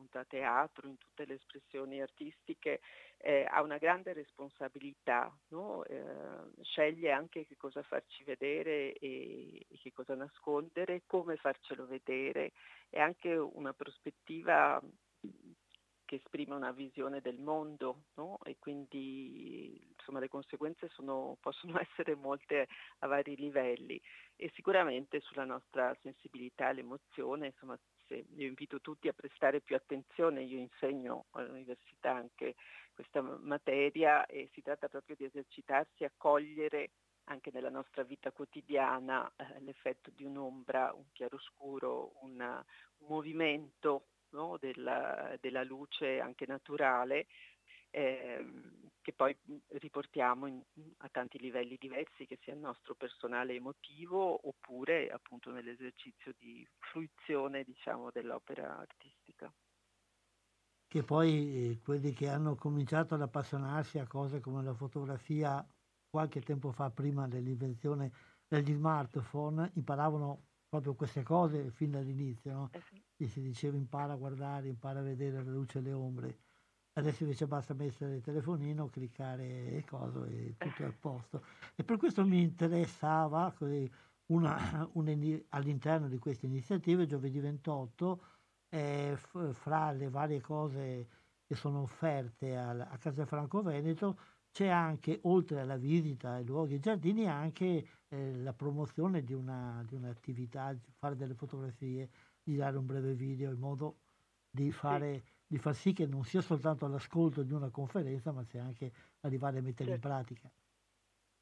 [0.00, 2.80] appunto a teatro, in tutte le espressioni artistiche,
[3.18, 5.84] eh, ha una grande responsabilità, no?
[5.84, 6.04] eh,
[6.62, 12.52] sceglie anche che cosa farci vedere e, e, che cosa nascondere, come farcelo vedere,
[12.88, 14.80] è anche una prospettiva
[16.06, 18.38] che esprime una visione del mondo no?
[18.42, 22.66] e quindi insomma, le conseguenze sono, possono essere molte
[23.00, 24.00] a vari livelli
[24.34, 27.78] e sicuramente sulla nostra sensibilità all'emozione, insomma,
[28.14, 32.54] io invito tutti a prestare più attenzione, io insegno all'università anche
[32.92, 36.90] questa materia e si tratta proprio di esercitarsi a cogliere
[37.24, 42.64] anche nella nostra vita quotidiana eh, l'effetto di un'ombra, un chiaroscuro, una,
[42.98, 47.26] un movimento no, della, della, luce anche naturale
[47.90, 48.44] eh,
[49.00, 49.36] che poi
[49.68, 50.62] riportiamo in,
[50.98, 57.64] a tanti livelli diversi, che sia il nostro personale emotivo oppure appunto nell'esercizio di fruizione
[57.64, 59.52] diciamo, dell'opera artistica.
[60.86, 65.64] Che poi eh, quelli che hanno cominciato ad appassionarsi a cose come la fotografia
[66.08, 68.12] qualche tempo fa, prima dell'invenzione
[68.46, 72.68] degli smartphone, imparavano proprio queste cose fin dall'inizio, no?
[72.72, 73.02] Eh sì.
[73.16, 76.38] E si diceva impara a guardare, impara a vedere la luce e le ombre.
[76.92, 81.44] Adesso invece basta mettere il telefonino, cliccare e cose e tutto è a posto.
[81.76, 83.54] E per questo mi interessava
[84.26, 88.24] una, una, all'interno di queste iniziative, giovedì 28,
[88.70, 91.08] eh, f- fra le varie cose
[91.46, 94.18] che sono offerte a, a Castelfranco Veneto,
[94.50, 99.84] c'è anche, oltre alla visita ai luoghi e giardini, anche eh, la promozione di, una,
[99.86, 102.10] di un'attività, di fare delle fotografie,
[102.42, 103.98] di dare un breve video in modo
[104.50, 105.22] di fare...
[105.24, 108.92] Sì di far sì che non sia soltanto l'ascolto di una conferenza, ma sia anche
[109.22, 110.06] arrivare a mettere certo.
[110.06, 110.50] in pratica.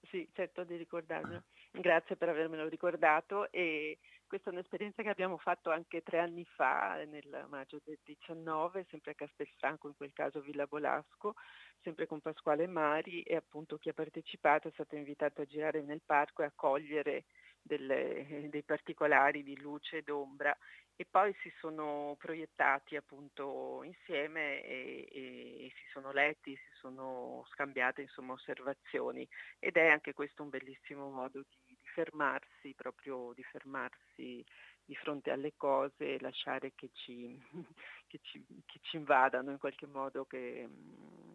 [0.00, 1.44] Sì, certo di ricordarmelo.
[1.70, 7.04] Grazie per avermelo ricordato e questa è un'esperienza che abbiamo fatto anche tre anni fa,
[7.06, 11.34] nel maggio del 19, sempre a Castelfranco, in quel caso Villa Bolasco,
[11.82, 16.00] sempre con Pasquale Mari e appunto chi ha partecipato è stato invitato a girare nel
[16.02, 17.26] parco e a cogliere
[17.62, 20.56] delle, dei particolari di luce ed ombra
[21.00, 27.46] e poi si sono proiettati appunto insieme e, e, e, si sono letti, si sono
[27.50, 29.26] scambiate insomma osservazioni.
[29.60, 34.44] Ed è anche questo un bellissimo modo di, di fermarsi, proprio di fermarsi
[34.88, 37.38] di fronte alle cose e lasciare che ci,
[38.08, 40.66] che ci, che ci invadano in qualche modo, che,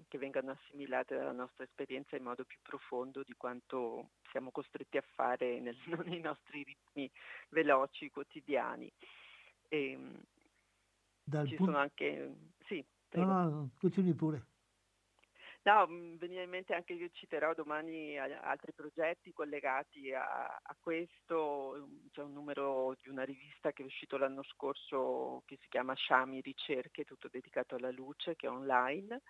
[0.07, 5.03] che, vengano assimilate dalla nostra esperienza in modo più profondo di quanto siamo costretti a
[5.13, 7.07] fare nel, nei nostri ritmi
[7.49, 8.91] veloci quotidiani.
[9.67, 10.23] E, ehm,
[11.23, 11.71] Dal ci punto...
[11.71, 12.35] sono anche...
[12.65, 14.47] Sì, no, no, continui pure.
[15.65, 22.21] No, veniva in mente anche io citerò domani altri progetti collegati a, a, questo, c'è
[22.21, 27.06] un numero di una rivista che è uscito l'anno scorso che si chiama Sciami Ricerche,
[27.06, 29.21] tutto dedicato alla luce, che è online,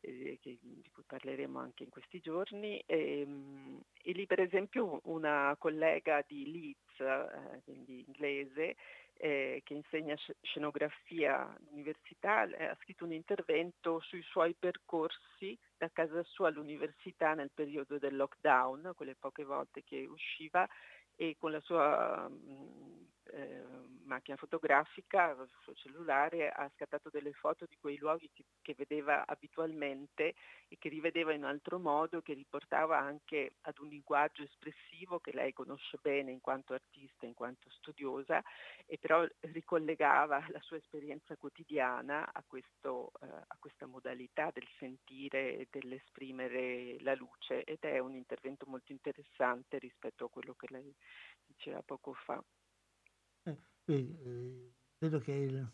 [0.00, 2.82] eh, che, di cui parleremo anche in questi giorni.
[2.84, 8.74] E, ehm, e lì per esempio una collega di Leeds, eh, quindi inglese,
[9.14, 16.48] eh, che insegna scenografia all'università, ha scritto un intervento sui suoi percorsi da casa sua
[16.48, 20.68] all'università nel periodo del lockdown, quelle poche volte che usciva,
[21.14, 23.64] e con la sua mh, eh,
[24.04, 29.26] macchina fotografica, il suo cellulare, ha scattato delle foto di quei luoghi che, che, vedeva
[29.26, 30.34] abitualmente
[30.68, 35.52] e che rivedeva in altro modo, che riportava anche ad un linguaggio espressivo che lei
[35.52, 38.42] conosce bene in quanto artista, in quanto studiosa,
[38.86, 45.58] e però ricollegava la sua esperienza quotidiana a, questo, eh, a questa modalità del sentire
[45.58, 50.94] e dell'esprimere la luce ed è un intervento molto interessante rispetto a quello che lei
[51.46, 52.42] diceva poco fa.
[53.44, 55.72] Eh, eh, vedo che il,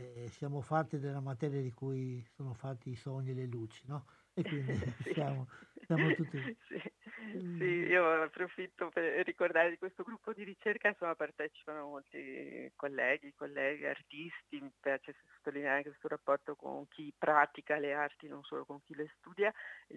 [0.00, 4.06] eh, siamo fatti della materia di cui sono fatti i sogni e le luci, no?
[4.32, 4.72] E quindi
[5.14, 5.46] siamo,
[5.86, 6.38] siamo tutti...
[6.68, 7.58] Sì.
[7.58, 13.90] Sì, io approfitto per ricordare di questo gruppo di ricerca, insomma partecipano molti colleghi, colleghe,
[13.90, 18.94] artisti, mi piace sottolineare questo rapporto con chi pratica le arti, non solo con chi
[18.94, 19.52] le studia,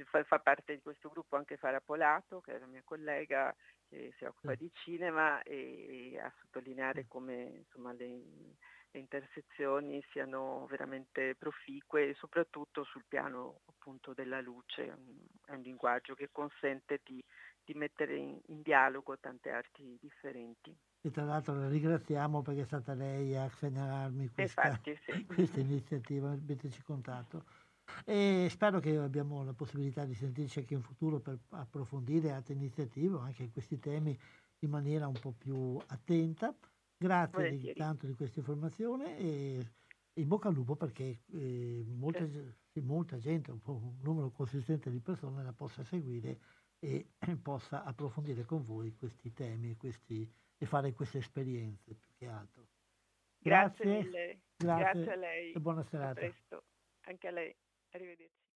[0.05, 3.55] fa, fa parte di questo gruppo anche Fara Polato, che è la mia collega
[3.87, 8.21] che si occupa di cinema e a sottolineare come insomma, le,
[8.93, 14.95] le intersezioni siano veramente proficue e soprattutto sul piano appunto della luce,
[15.45, 17.23] è un linguaggio che consente di,
[17.65, 20.75] di mettere in, in, dialogo tante arti differenti.
[21.01, 25.25] E tra l'altro la ringraziamo perché è stata lei a segnalarmi questa, Infatti, sì.
[25.25, 27.45] questa iniziativa, metterci contatto.
[28.05, 33.17] E spero che abbiamo la possibilità di sentirci anche in futuro per approfondire altre iniziative,
[33.17, 34.17] anche questi temi
[34.59, 36.55] in maniera un po' più attenta.
[37.03, 39.59] Grazie di, tanto di questa informazione e
[40.13, 42.25] in bocca al lupo perché eh, molta,
[42.71, 42.79] sì.
[42.79, 46.39] molta, gente, un, un, numero consistente di persone la possa seguire
[46.79, 47.09] e
[47.41, 52.67] possa approfondire con voi questi temi questi, e fare queste esperienze più che altro.
[53.37, 55.51] Grazie, grazie mille, grazie, grazie a lei.
[55.51, 56.11] E buona serata.
[56.11, 56.63] A presto,
[57.01, 57.53] anche a lei.
[57.91, 58.52] Arrivederci.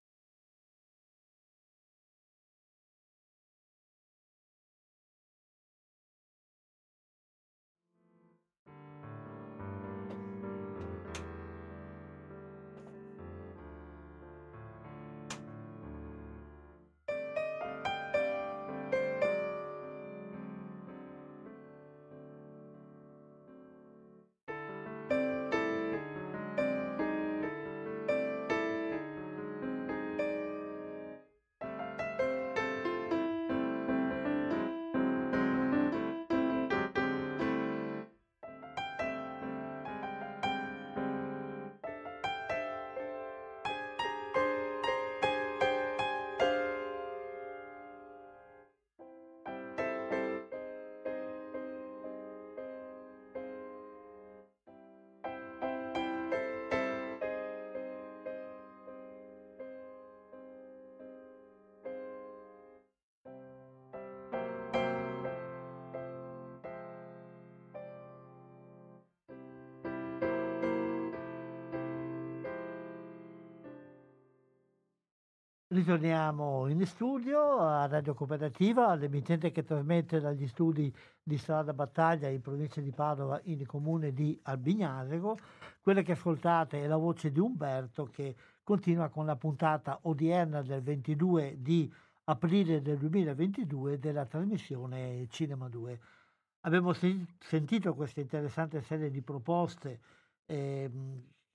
[75.78, 82.42] Ritorniamo in studio a Radio Cooperativa, l'emittente che trasmette dagli studi di Strada Battaglia in
[82.42, 85.38] provincia di Padova in comune di Albignasego.
[85.80, 90.82] Quella che ascoltate è la voce di Umberto che continua con la puntata odierna del
[90.82, 96.00] 22 di aprile del 2022 della trasmissione Cinema 2.
[96.62, 96.92] Abbiamo
[97.38, 100.00] sentito questa interessante serie di proposte
[100.48, 100.90] eh,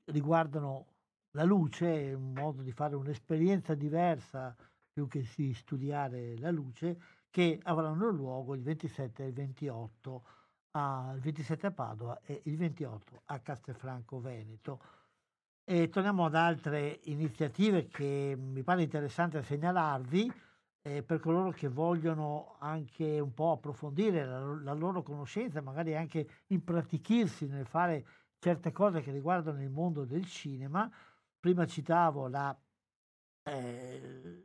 [0.05, 0.92] riguardano
[1.33, 4.55] la luce è un modo di fare un'esperienza diversa
[4.91, 10.25] più che si studiare la luce che avranno luogo il 27 e il 28
[10.73, 14.81] a, il 27 a Padova e il 28 a Castelfranco Veneto.
[15.65, 20.31] E torniamo ad altre iniziative che mi pare interessante segnalarvi
[20.83, 26.29] eh, per coloro che vogliono anche un po' approfondire la, la loro conoscenza, magari anche
[26.49, 28.05] impratichirsi nel fare
[28.39, 30.91] certe cose che riguardano il mondo del cinema
[31.43, 32.57] prima citavo la,
[33.43, 34.45] eh,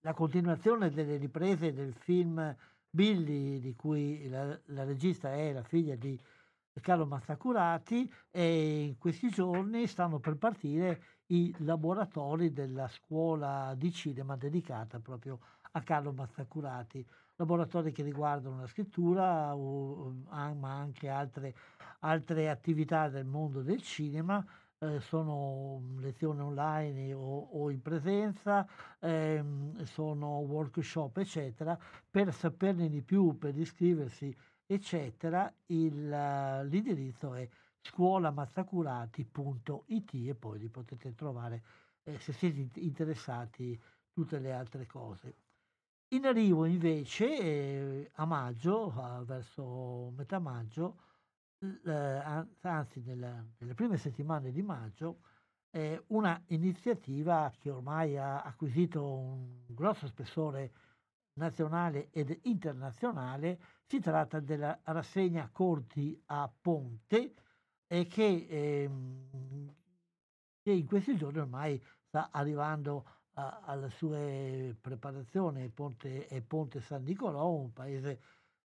[0.00, 2.56] la continuazione delle riprese del film
[2.88, 6.18] Billy, di cui la, la regista è la figlia di
[6.80, 14.36] Carlo Mazzacurati, e in questi giorni stanno per partire i laboratori della scuola di cinema
[14.36, 15.38] dedicata proprio
[15.72, 21.54] a Carlo Mazzacurati, laboratori che riguardano la scrittura, ma anche altre,
[21.98, 24.42] altre attività del mondo del cinema,
[24.82, 28.66] eh, sono lezioni online o, o in presenza,
[28.98, 31.78] ehm, sono workshop, eccetera.
[32.10, 34.34] Per saperne di più, per iscriversi,
[34.66, 37.46] eccetera, il, l'indirizzo è
[37.82, 41.62] scuolamazzacurati.it e poi li potete trovare
[42.04, 43.78] eh, se siete interessati
[44.12, 45.34] tutte le altre cose.
[46.12, 48.92] In arrivo invece eh, a maggio,
[49.24, 51.09] verso metà maggio, eh,
[52.62, 55.20] anzi nella, nelle prime settimane di maggio,
[55.70, 60.72] eh, una iniziativa che ormai ha acquisito un grosso spessore
[61.34, 63.60] nazionale ed internazionale.
[63.86, 67.34] Si tratta della rassegna Corti a Ponte
[67.86, 69.74] e che, ehm,
[70.62, 73.04] che in questi giorni ormai sta arrivando
[73.34, 74.18] a, alla sua
[74.80, 75.68] preparazione.
[75.70, 78.20] Ponte, è Ponte San Nicolò, un paese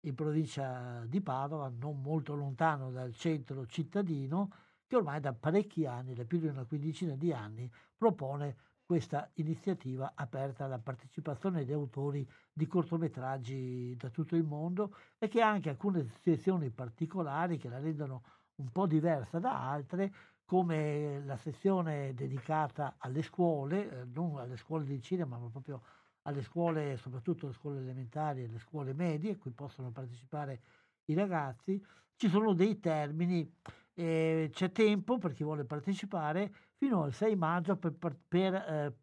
[0.05, 4.49] in provincia di Padova, non molto lontano dal centro cittadino,
[4.85, 10.11] che ormai da parecchi anni, da più di una quindicina di anni, propone questa iniziativa
[10.13, 15.69] aperta alla partecipazione di autori di cortometraggi da tutto il mondo e che ha anche
[15.69, 18.23] alcune sezioni particolari che la rendono
[18.55, 20.13] un po' diversa da altre,
[20.45, 25.81] come la sezione dedicata alle scuole, eh, non alle scuole di cinema, ma proprio
[26.23, 30.61] alle scuole, soprattutto alle scuole elementari e alle scuole medie, a cui possono partecipare
[31.05, 31.83] i ragazzi,
[32.15, 33.49] ci sono dei termini
[33.95, 38.93] eh, c'è tempo per chi vuole partecipare fino al 6 maggio per, per, per eh,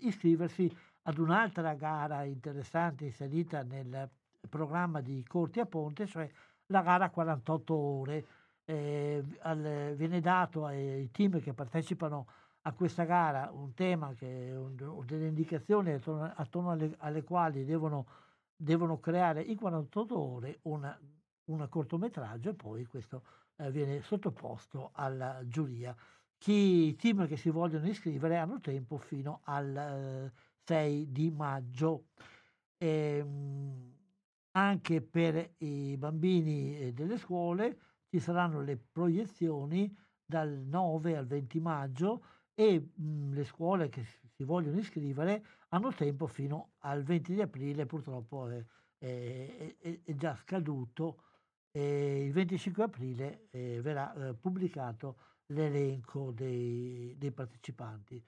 [0.00, 0.70] iscriversi
[1.02, 4.10] ad un'altra gara interessante inserita nel
[4.48, 6.28] programma di Corti a Ponte, cioè
[6.66, 8.26] la gara 48 ore.
[8.64, 12.26] Eh, al, viene dato ai team che partecipano
[12.62, 18.06] a questa gara un tema, che, un, delle indicazioni attorno, attorno alle, alle, quali devono,
[18.54, 23.22] devono, creare in 48 ore un cortometraggio e poi questo
[23.56, 25.96] eh, viene sottoposto alla giuria.
[26.36, 30.32] Chi, I team che si vogliono iscrivere hanno tempo fino al eh,
[30.64, 32.06] 6 di maggio.
[32.76, 33.98] E, ehm,
[34.52, 39.94] anche per i bambini eh, delle scuole ci saranno le proiezioni
[40.24, 42.24] dal 9 al 20 maggio
[42.60, 47.86] e mh, le scuole che si vogliono iscrivere hanno tempo fino al 20 di aprile,
[47.86, 48.62] purtroppo è,
[48.98, 51.22] è, è, è già scaduto.
[51.72, 58.22] Il 25 aprile eh, verrà eh, pubblicato l'elenco dei, dei, partecipanti.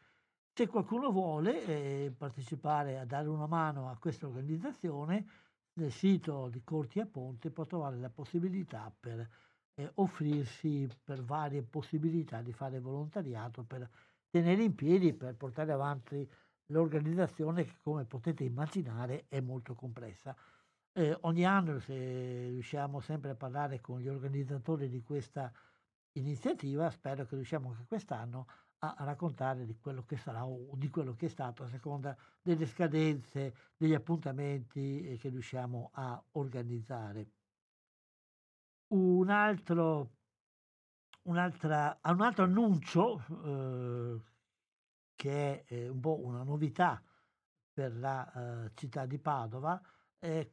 [0.54, 5.26] Se qualcuno vuole eh, partecipare a dare una mano a questa organizzazione,
[5.74, 9.28] nel sito di Corti a Ponte può trovare la possibilità per
[9.74, 13.88] eh, offrirsi per varie possibilità di fare volontariato, per
[14.32, 16.26] tenere in piedi, per portare avanti
[16.68, 20.34] l'organizzazione che come potete immaginare è molto complessa.
[20.94, 21.94] Eh, ogni anno se
[22.48, 25.52] riusciamo sempre a parlare con gli organizzatori di questa
[26.12, 28.46] iniziativa, spero che riusciamo anche quest'anno
[28.78, 32.64] a, raccontare di quello che sarà o di quello che è stato a seconda delle
[32.66, 37.28] scadenze, degli appuntamenti eh, che riusciamo a organizzare.
[38.94, 40.10] Un altro,
[41.22, 44.20] un, altra, un altro annuncio eh,
[45.14, 47.02] che è eh, un po' una novità
[47.72, 49.80] per la eh, città di Padova
[50.18, 50.48] è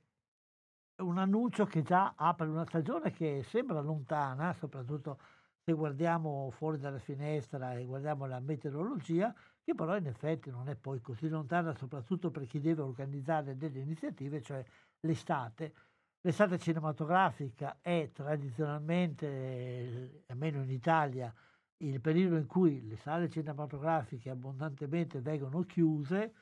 [0.98, 5.20] un annuncio che già apre una stagione che sembra lontana, soprattutto
[5.64, 10.76] se guardiamo fuori dalla finestra e guardiamo la meteorologia, che però in effetti non è
[10.76, 14.64] poi così lontana, soprattutto per chi deve organizzare delle iniziative, cioè
[15.02, 15.74] l'estate.
[16.22, 21.34] L'estate cinematografica è tradizionalmente, almeno in Italia,
[21.78, 26.34] il periodo in cui le sale cinematografiche abbondantemente vengono chiuse,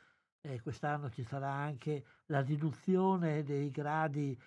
[0.41, 4.39] e quest'anno ci sarà anche la riduzione dei gradi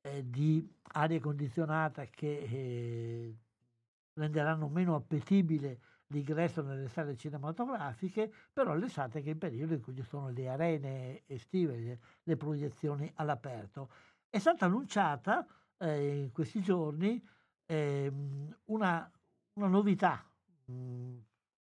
[0.00, 3.36] eh, di aria condizionata che eh,
[4.14, 9.94] renderanno meno appetibile l'ingresso nelle sale cinematografiche, però l'estate che è il periodo in cui
[9.94, 13.90] ci sono le arene estive, le, le proiezioni all'aperto.
[14.30, 15.46] È stata annunciata
[15.78, 17.22] eh, in questi giorni
[17.64, 18.12] eh,
[18.66, 19.10] una,
[19.54, 20.22] una, novità,
[20.70, 21.16] mm,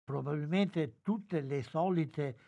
[0.05, 2.39] probabilmente tutte le solite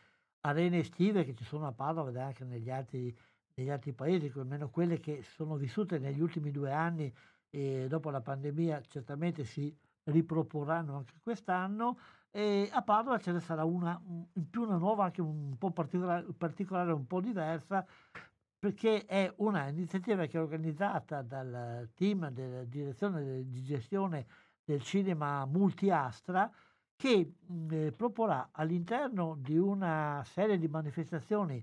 [0.42, 3.12] arene estive che ci sono a Padova ed anche negli altri,
[3.54, 7.12] negli altri paesi, almeno quelle che sono vissute negli ultimi due anni
[7.50, 11.98] e dopo la pandemia certamente si riproporranno anche quest'anno
[12.30, 16.26] e a Padova ce ne sarà una in più una nuova anche un po' particolare,
[16.36, 17.84] particolare un po' diversa
[18.58, 24.26] perché è una iniziativa che è organizzata dal team della direzione di gestione
[24.64, 26.50] del cinema multiastra
[26.96, 27.34] che
[27.70, 31.62] eh, proporrà all'interno di una serie di manifestazioni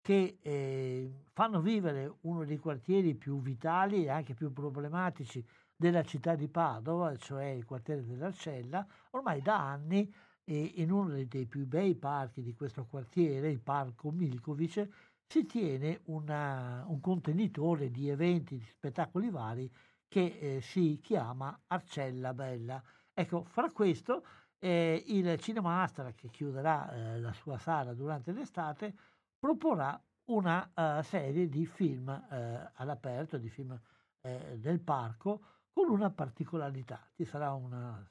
[0.00, 5.44] che eh, fanno vivere uno dei quartieri più vitali e anche più problematici
[5.76, 10.12] della città di Padova, cioè il quartiere dell'Arcella, ormai da anni
[10.44, 14.88] e in uno dei più bei parchi di questo quartiere, il parco Milkovic,
[15.32, 19.72] si tiene una, un contenitore di eventi, di spettacoli vari
[20.06, 22.82] che eh, si chiama Arcella Bella.
[23.14, 24.26] Ecco, fra questo
[24.58, 28.94] eh, il Cinema Astra, che chiuderà eh, la sua sala durante l'estate,
[29.38, 35.40] proporrà una uh, serie di film uh, all'aperto, di film uh, del parco,
[35.72, 37.08] con una particolarità.
[37.14, 38.06] Ci sarà una,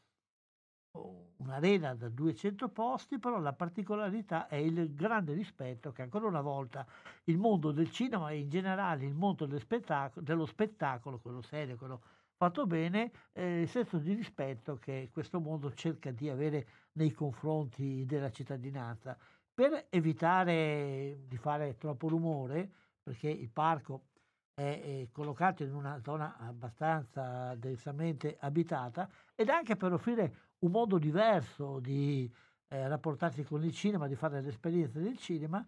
[1.51, 6.85] un'arena da 200 posti, però la particolarità è il grande rispetto che ancora una volta
[7.25, 11.75] il mondo del cinema e in generale il mondo del spettacolo, dello spettacolo, quello serio,
[11.75, 12.01] quello
[12.37, 18.05] fatto bene, eh, il senso di rispetto che questo mondo cerca di avere nei confronti
[18.05, 19.17] della cittadinanza.
[19.53, 22.71] Per evitare di fare troppo rumore,
[23.03, 24.05] perché il parco
[24.53, 31.79] è collocato in una zona abbastanza densamente abitata ed anche per offrire un modo diverso
[31.79, 32.31] di
[32.67, 35.65] eh, rapportarsi con il cinema, di fare l'esperienza del cinema,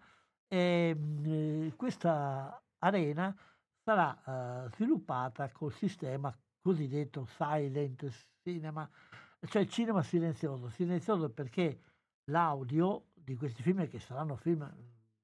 [0.47, 3.35] e, ehm, eh, questa arena
[3.83, 8.09] sarà eh, sviluppata col sistema cosiddetto silent
[8.41, 8.89] cinema,
[9.47, 10.69] cioè cinema silenzioso.
[10.69, 11.79] Silenzioso perché
[12.25, 14.69] l'audio di questi film, che saranno film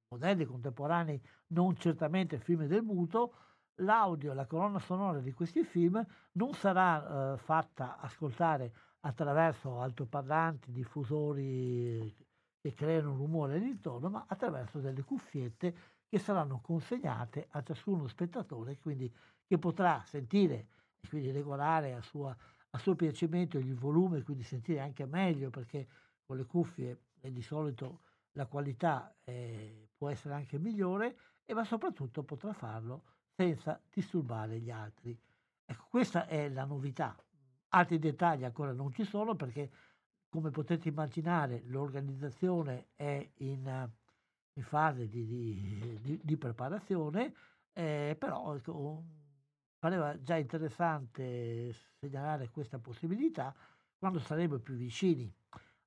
[0.10, 3.34] moderni, contemporanei, non certamente film del muto,
[3.76, 6.04] l'audio, la colonna sonora di questi film
[6.34, 12.16] non sarà eh, fatta ascoltare attraverso altoparlanti, diffusori
[12.62, 15.76] che creano rumore all'intorno, ma attraverso delle cuffiette
[16.10, 19.12] che saranno consegnate a ciascuno spettatore, quindi
[19.47, 20.68] che potrà sentire
[21.00, 22.36] e quindi regolare a, sua,
[22.72, 25.88] a suo piacimento il volume, quindi sentire anche meglio, perché
[26.26, 28.02] con le cuffie eh, di solito
[28.34, 33.04] la qualità eh, può essere anche migliore, e ma soprattutto potrà farlo
[33.36, 35.18] senza disturbare gli altri.
[35.66, 37.16] Ecco, questa è la novità.
[37.70, 39.70] Altri dettagli ancora non ci sono perché,
[40.28, 43.90] come potete immaginare, l'organizzazione è in,
[44.54, 47.34] in fase di, di, di, di preparazione,
[47.74, 49.04] eh, però ecco,
[49.78, 53.56] pareva già interessante segnalare questa possibilità
[53.98, 55.32] quando saremo più vicini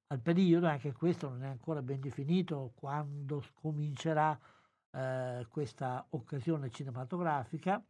[0.09, 4.39] al periodo, anche questo non è ancora ben definito, quando comincerà
[4.91, 7.83] eh, questa occasione cinematografica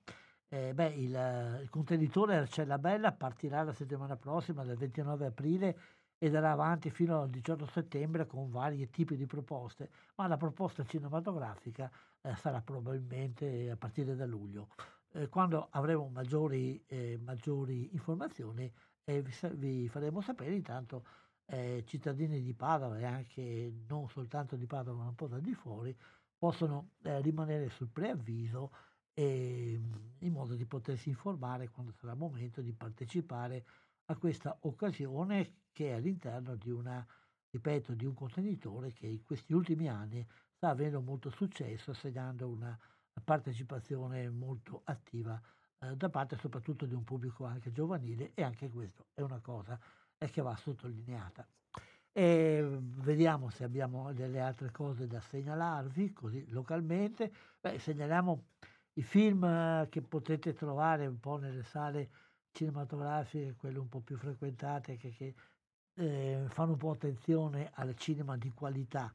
[0.53, 5.79] eh, beh, il, il, contenitore Arcella Bella partirà la settimana prossima, del 29 aprile,
[6.19, 10.85] e darà avanti fino al 18 settembre con vari tipi di proposte, ma la proposta
[10.85, 11.91] cinematografica
[12.21, 14.69] eh, sarà probabilmente a partire da luglio.
[15.13, 18.71] Eh, quando avremo maggiori, eh, maggiori informazioni
[19.05, 21.05] vi, vi, faremo sapere, intanto
[21.47, 25.55] eh, cittadini di Padova e anche non soltanto di Padova ma un po' da di
[25.55, 25.97] fuori
[26.39, 28.71] possono eh, rimanere sul preavviso
[29.15, 33.65] e, ehm, in modo di potersi informare quando sarà il momento di partecipare
[34.07, 37.05] a questa occasione che è all'interno di una,
[37.51, 42.79] ripeto, di un contenitore che in questi ultimi anni sta avendo molto successo, segnando una
[43.25, 45.41] partecipazione molto attiva
[45.81, 49.79] eh, da parte soprattutto di un pubblico anche giovanile e anche questo è una cosa
[50.19, 51.47] eh, che va sottolineata.
[52.15, 57.33] E vediamo se abbiamo delle altre cose da segnalarvi così localmente.
[57.59, 58.45] Beh, segnaliamo
[58.95, 62.11] i film eh, che potete trovare un po' nelle sale
[62.53, 65.35] cinematografiche, quelle un po' più frequentate, che, che
[65.95, 69.13] eh, fanno un po' attenzione al cinema di qualità.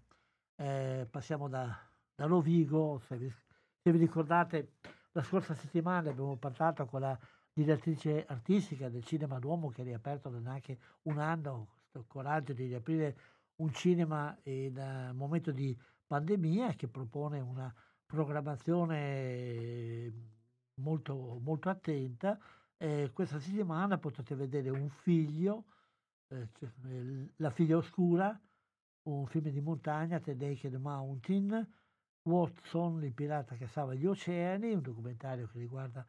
[0.56, 1.78] Eh, passiamo da,
[2.16, 4.74] da Rovigo, se vi, se vi, ricordate,
[5.12, 7.18] la scorsa settimana abbiamo parlato con la
[7.54, 12.68] direttrice artistica del Cinema Duomo che ha riaperto da neanche un anno, questo coraggio di
[12.68, 13.18] riaprire
[13.58, 15.76] un cinema in uh, momento di
[16.06, 17.74] pandemia che propone una
[18.08, 20.12] programmazione
[20.76, 22.40] molto, molto attenta.
[22.78, 25.66] Eh, questa settimana potete vedere un figlio,
[26.30, 26.70] eh, cioè,
[27.36, 28.40] La figlia oscura,
[29.04, 31.74] un film di montagna, The Naked Mountain,
[32.24, 36.06] Watson, il pirata che salva gli oceani, un documentario che riguarda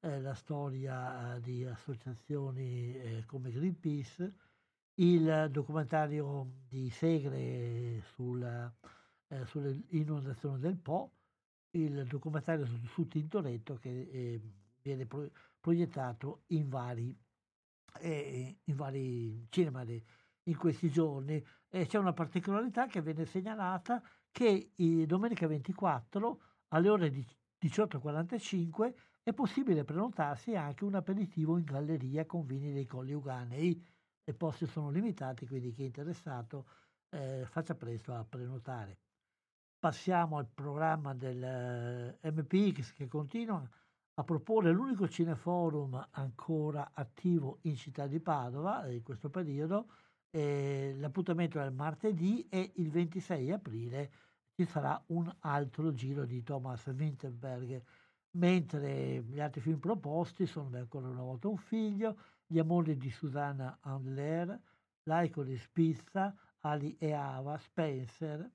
[0.00, 4.34] eh, la storia eh, di associazioni eh, come Greenpeace,
[4.94, 11.12] il documentario di Segre sul, eh, sull'inondazione del Po,
[11.72, 14.40] il documentario su, su Tintoretto che eh,
[14.82, 17.16] viene pro, proiettato in vari,
[18.00, 20.02] eh, in vari cinema de,
[20.44, 21.44] in questi giorni.
[21.68, 24.02] E c'è una particolarità che viene segnalata
[24.32, 24.70] che
[25.06, 27.12] domenica 24 alle ore
[27.60, 33.84] 18.45 è possibile prenotarsi anche un aperitivo in galleria con vini dei Colli Uganei.
[34.24, 36.66] I posti sono limitati, quindi chi è interessato
[37.10, 38.98] eh, faccia presto a prenotare
[39.80, 41.42] passiamo al programma del
[42.22, 43.66] eh, MPX che continua
[44.14, 49.88] a proporre l'unico cineforum ancora attivo in città di Padova in questo periodo.
[50.30, 54.12] Eh, l'appuntamento è il martedì e il 26 aprile
[54.54, 57.82] ci sarà un altro giro di Thomas Winterberg,
[58.32, 63.78] mentre gli altri film proposti sono ancora una volta un figlio, Gli amori di Susanna
[63.80, 64.60] Handler,
[65.04, 68.50] Laico di Spizza, Ali e Ava, Spencer,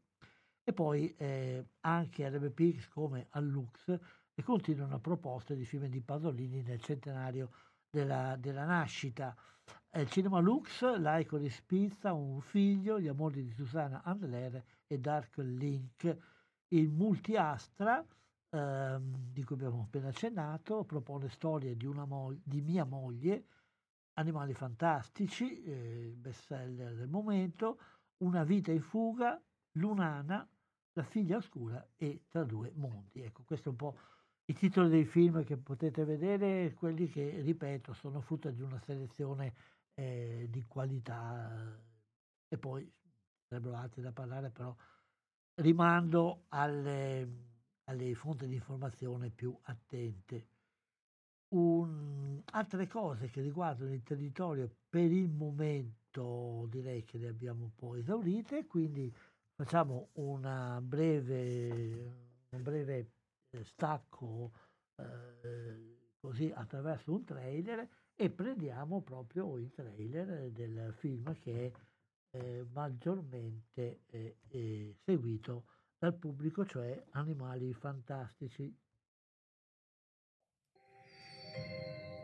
[0.68, 3.88] e poi eh, anche RBPX come Allux
[4.34, 7.52] e continuano proposte di film di Pasolini nel centenario
[7.88, 9.36] della, della nascita.
[9.92, 15.38] Eh, Cinema Lux, Laico di Spizza, Un figlio, Gli amori di Susanna Andler e Dark
[15.38, 16.18] Link.
[16.70, 18.04] Il Multiastra,
[18.50, 23.46] ehm, di cui abbiamo appena accennato, propone storie di, mo- di mia moglie,
[24.18, 27.80] Animali fantastici, eh, bestseller del momento,
[28.18, 29.40] Una vita in fuga,
[29.74, 30.48] Lunana,
[30.96, 33.22] la figlia oscura e Tra due mondi.
[33.22, 33.98] Ecco, questo è un po'
[34.46, 39.54] i titoli dei film che potete vedere, quelli che, ripeto, sono frutto di una selezione
[39.96, 41.80] eh, di qualità
[42.48, 42.90] e poi
[43.48, 44.76] sarebbero altri da parlare, però
[45.56, 47.28] rimando alle,
[47.86, 50.48] alle fonti di informazione più attente.
[51.56, 57.76] Un, altre cose che riguardano il territorio per il momento direi che le abbiamo un
[57.76, 59.14] po' esaurite, quindi
[59.56, 60.10] facciamo
[60.82, 61.70] breve,
[62.50, 63.12] un breve
[63.50, 64.52] eh, stacco
[64.98, 72.66] eh, così attraverso un trailer e prendiamo proprio il trailer del film che è eh,
[72.72, 78.64] maggiormente eh, eh, seguito dal pubblico, cioè Animali Fantastici.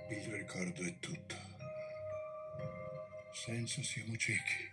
[0.10, 1.36] Il ricordo è tutto.
[3.32, 4.70] Senza siamo ciechi.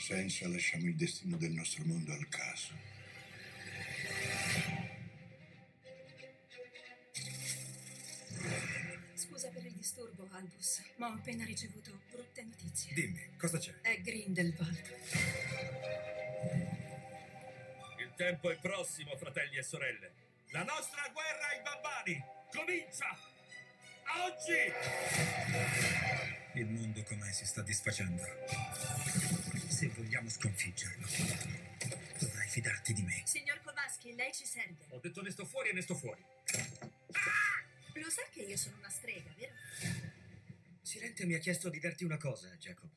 [0.00, 2.72] Senza lasciamo il destino del nostro mondo al caso.
[9.14, 12.94] Scusa per il disturbo, Albus, ma ho appena ricevuto brutte notizie.
[12.94, 13.74] Dimmi, cosa c'è?
[13.82, 14.96] È Grindelwald.
[17.98, 20.12] Il tempo è prossimo, fratelli e sorelle.
[20.48, 23.16] La nostra guerra ai barbari comincia!
[24.24, 24.72] Oggi!
[26.54, 29.29] Il mondo com'è si sta disfacendo.
[29.80, 31.06] Se vogliamo sconfiggerlo,
[32.18, 33.22] dovrai fidarti di me.
[33.24, 34.84] Signor Kowalski, lei ci serve.
[34.90, 36.22] Ho detto ne sto fuori e ne sto fuori.
[37.94, 39.54] Lo sa che io sono una strega, vero?
[40.82, 42.90] Silente mi ha chiesto di darti una cosa, Jacob.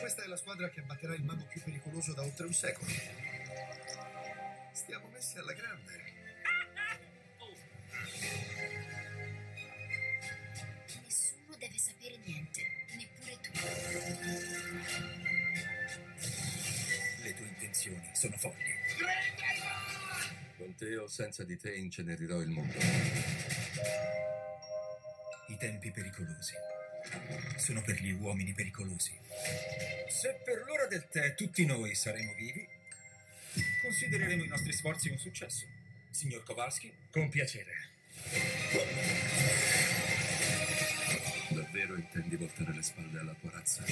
[0.00, 2.90] Questa è la squadra che abbatterà il mago più pericoloso da oltre un secolo.
[4.74, 6.05] Stiamo messi alla grande.
[17.22, 18.74] Le tue intenzioni sono folli.
[20.56, 22.78] Con te o senza di te incenerirò il mondo.
[25.48, 26.54] I tempi pericolosi
[27.56, 29.18] sono per gli uomini pericolosi.
[30.08, 32.66] Se per l'ora del tè tutti noi saremo vivi,
[33.82, 35.66] considereremo i nostri sforzi un successo.
[36.10, 37.72] Signor Kowalski, con piacere.
[41.56, 43.82] Davvero intendi voltare le spalle alla tua razza?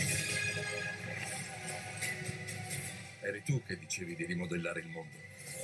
[3.23, 5.17] Eri tu che dicevi di rimodellare il mondo.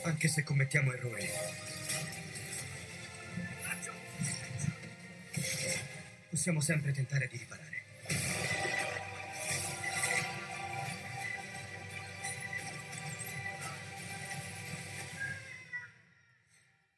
[0.05, 1.29] Anche se commettiamo errori.
[6.31, 7.83] Possiamo sempre tentare di riparare.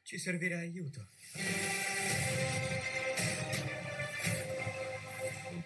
[0.03, 1.07] Ci servirà aiuto.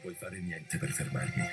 [0.08, 1.44] Puoi fare niente per fermarmi.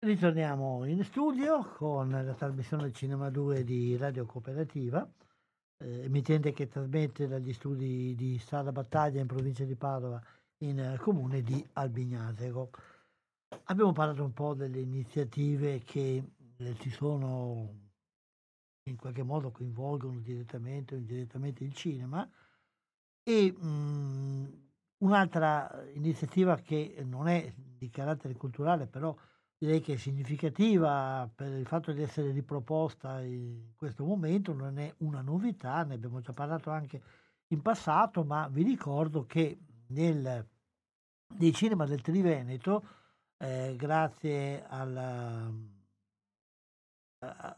[0.00, 5.08] Ritorniamo in studio con la trasmissione Cinema 2 di Radio Cooperativa,
[5.78, 10.20] eh, emittente che trasmette dagli studi di Strada Battaglia in provincia di Padova
[10.58, 12.70] in eh, comune di Albignasego.
[13.66, 16.22] Abbiamo parlato un po' delle iniziative che
[16.56, 17.83] eh, ci sono
[18.84, 22.28] in qualche modo coinvolgono direttamente o indirettamente il cinema.
[23.22, 24.62] E mh,
[24.98, 29.16] un'altra iniziativa che non è di carattere culturale però
[29.56, 34.92] direi che è significativa per il fatto di essere riproposta in questo momento, non è
[34.98, 37.00] una novità, ne abbiamo già parlato anche
[37.48, 39.58] in passato, ma vi ricordo che
[39.88, 40.46] nel,
[41.38, 42.86] nei cinema del Triveneto,
[43.38, 45.50] eh, grazie alla,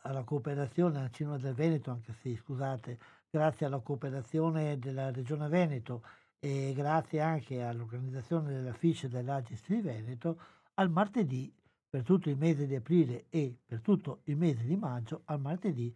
[0.02, 2.98] alla cooperazione al cinema del Veneto, anche se scusate,
[3.30, 6.02] grazie alla cooperazione della Regione Veneto
[6.38, 10.38] e grazie anche all'organizzazione dell'affice dell'Agis Triveneto,
[10.74, 11.52] al martedì
[11.88, 15.94] per tutto il mese di aprile e per tutto il mese di maggio al martedì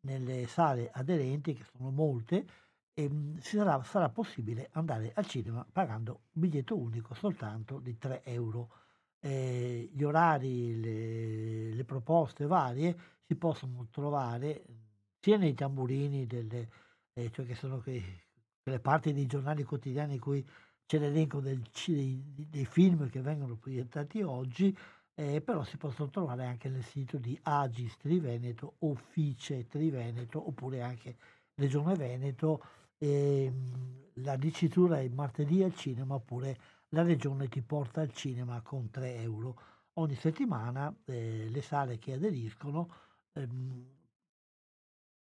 [0.00, 2.46] nelle sale aderenti, che sono molte,
[2.94, 8.22] e mm, sarà, sarà, possibile andare al cinema pagando un biglietto unico soltanto di 3
[8.24, 8.70] euro.
[9.24, 14.64] Eh, gli orari, le, le, proposte varie si possono trovare
[15.20, 16.68] sia nei tamburini, delle,
[17.12, 18.02] eh, cioè che sono que,
[18.60, 20.44] quelle parti dei giornali quotidiani in cui
[20.86, 24.76] c'è l'elenco del, dei, dei film che vengono proiettati oggi,
[25.14, 31.16] eh, però si possono trovare anche nel sito di Agis Triveneto, Office Triveneto, oppure anche
[31.54, 32.62] Regione Veneto.
[32.98, 33.52] Eh,
[34.16, 36.58] la dicitura è martedì al cinema, oppure
[36.94, 39.60] la regione ti porta al cinema con 3 euro.
[39.94, 42.94] Ogni settimana eh, le sale che aderiscono
[43.32, 44.00] ehm,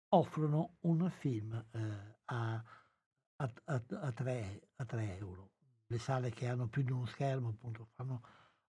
[0.09, 2.63] offrono un film eh, a,
[3.37, 5.51] a, a, a, 3, a 3 euro.
[5.87, 8.21] Le sale che hanno più di uno schermo appunto fanno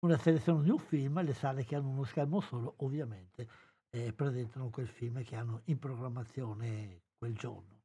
[0.00, 3.48] una selezione di un film, le sale che hanno uno schermo solo ovviamente
[3.90, 7.82] eh, presentano quel film che hanno in programmazione quel giorno.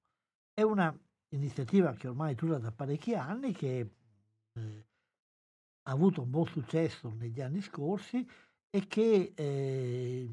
[0.54, 0.96] È una
[1.30, 3.92] iniziativa che ormai dura da parecchi anni, che
[4.58, 8.28] ha avuto un buon successo negli anni scorsi
[8.70, 10.30] e che eh,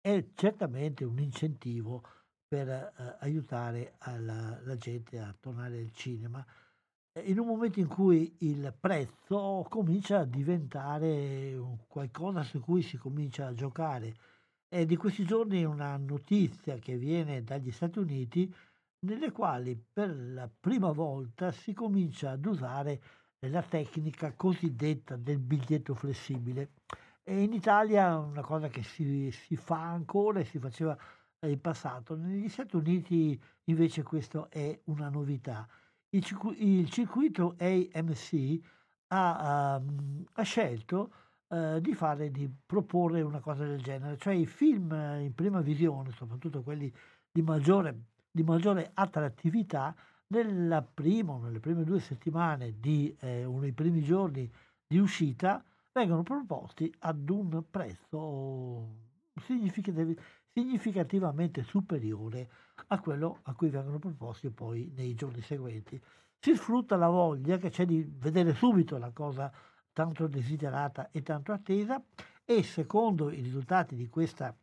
[0.00, 2.02] è certamente un incentivo
[2.46, 6.44] per eh, aiutare alla, la gente a tornare al cinema
[7.22, 13.46] in un momento in cui il prezzo comincia a diventare qualcosa su cui si comincia
[13.46, 14.16] a giocare.
[14.66, 18.52] È di questi giorni una notizia che viene dagli Stati Uniti
[19.06, 23.00] nelle quali per la prima volta si comincia ad usare
[23.48, 26.70] la tecnica cosiddetta del biglietto flessibile.
[27.22, 30.96] E in Italia è una cosa che si, si fa ancora e si faceva
[31.40, 32.16] in passato.
[32.16, 35.66] Negli Stati Uniti invece questo è una novità.
[36.10, 36.24] Il,
[36.58, 38.60] il circuito AMC
[39.08, 41.12] ha, um, ha scelto
[41.48, 46.10] uh, di fare, di proporre una cosa del genere, cioè i film in prima visione,
[46.12, 46.92] soprattutto quelli
[47.30, 47.98] di maggiore,
[48.30, 49.94] di maggiore attrattività,
[50.28, 54.50] nella prima, nelle prime due settimane di eh, uno dei primi giorni
[54.86, 55.62] di uscita,
[55.92, 59.02] vengono proposti ad un prezzo
[60.52, 62.48] significativamente superiore
[62.88, 66.00] a quello a cui vengono proposti poi nei giorni seguenti.
[66.38, 69.52] Si sfrutta la voglia che c'è di vedere subito la cosa
[69.92, 72.02] tanto desiderata e tanto attesa
[72.44, 74.54] e secondo i risultati di questa,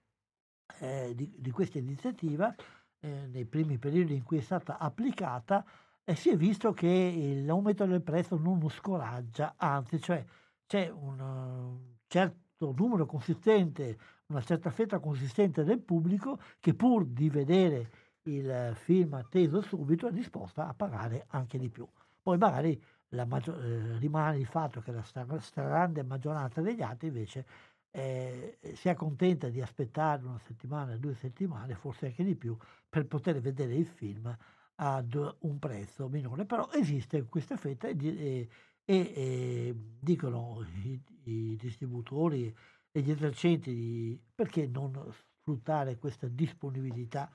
[0.80, 2.53] eh, di, di questa iniziativa,
[3.02, 5.66] eh, nei primi periodi in cui è stata applicata,
[6.04, 10.24] eh, si è visto che l'aumento del prezzo non scoraggia, anzi, cioè
[10.66, 13.97] c'è un uh, certo numero consistente,
[14.28, 17.91] una certa fetta consistente del pubblico che pur di vedere
[18.24, 21.88] il film atteso subito è disposta a pagare anche di più.
[22.22, 22.82] Poi magari
[23.26, 27.45] maggior, eh, rimane il fatto che la stragrande maggioranza degli altri invece
[27.92, 32.58] eh, si accontenta di aspettare una settimana, due settimane, forse anche di più,
[32.89, 34.36] per poter vedere il film
[34.76, 36.46] ad un prezzo minore.
[36.46, 38.48] Però esiste questa fetta e, e,
[38.86, 42.56] e dicono i, i, distributori
[42.92, 47.32] e gli esercenti perché non sfruttare questa disponibilità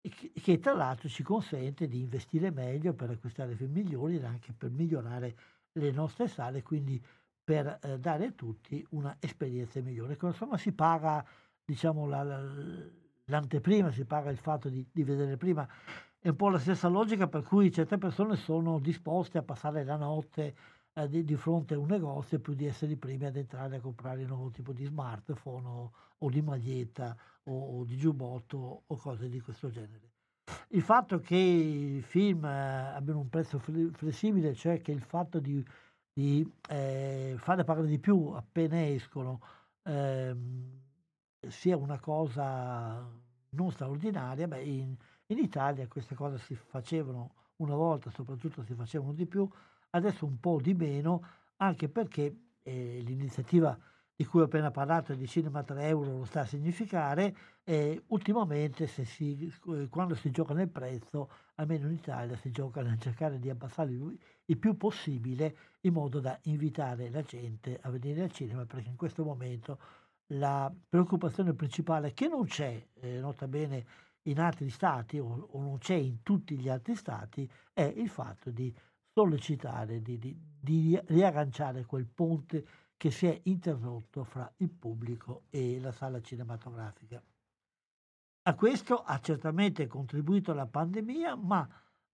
[0.00, 4.52] che, che tra l'altro ci consente di investire meglio per acquistare film migliori e anche
[4.52, 5.36] per migliorare
[5.72, 7.00] le nostre sale, quindi
[7.42, 10.16] per eh, dare a tutti un'esperienza migliore.
[10.20, 11.24] Insomma si paga
[11.64, 12.42] diciamo, la, la,
[13.26, 15.66] l'anteprima, si paga il fatto di, di vedere prima.
[16.18, 19.96] È un po' la stessa logica per cui certe persone sono disposte a passare la
[19.96, 20.54] notte
[20.92, 23.80] eh, di, di, fronte a un negozio più di essere i primi ad entrare a
[23.80, 28.96] comprare un nuovo tipo di smartphone o, o di maglietta o, o, di giubbotto o
[28.96, 30.08] cose di questo genere.
[30.70, 35.64] Il fatto che i film eh, abbiano un prezzo flessibile, cioè che il fatto di
[36.20, 39.40] di eh, farle pagare di più appena escono
[39.84, 40.78] ehm,
[41.48, 43.08] sia una cosa
[43.52, 44.94] non straordinaria, beh, in,
[45.26, 49.48] in, Italia queste cose si facevano una volta, soprattutto si facevano di più,
[49.90, 51.24] adesso un po' di meno,
[51.56, 53.76] anche perché eh, l'iniziativa
[54.20, 58.86] di cui ho appena parlato di Cinema 3 euro lo sta a significare, e ultimamente
[58.86, 59.50] si,
[59.88, 64.58] quando si gioca nel prezzo, almeno in Italia, si gioca nel cercare di abbassare il
[64.58, 69.24] più possibile in modo da invitare la gente a venire al cinema, perché in questo
[69.24, 69.78] momento
[70.34, 73.86] la preoccupazione principale che non c'è, eh, nota bene,
[74.24, 78.50] in altri stati o, o, non c'è in tutti gli altri stati, è il fatto
[78.50, 78.70] di
[79.14, 82.66] sollecitare, di, di, di riagganciare quel ponte
[83.00, 87.22] che si è interrotto fra il pubblico e la sala cinematografica.
[88.42, 91.66] A questo ha certamente contribuito la pandemia, ma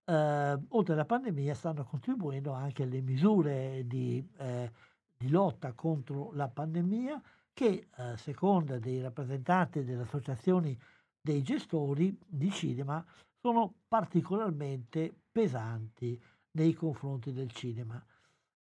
[0.05, 4.71] eh, oltre alla pandemia stanno contribuendo anche le misure di, eh,
[5.17, 7.21] di lotta contro la pandemia
[7.51, 10.79] che, a eh, seconda dei rappresentanti delle associazioni
[11.19, 13.05] dei gestori di cinema,
[13.41, 16.17] sono particolarmente pesanti
[16.51, 18.01] nei confronti del cinema.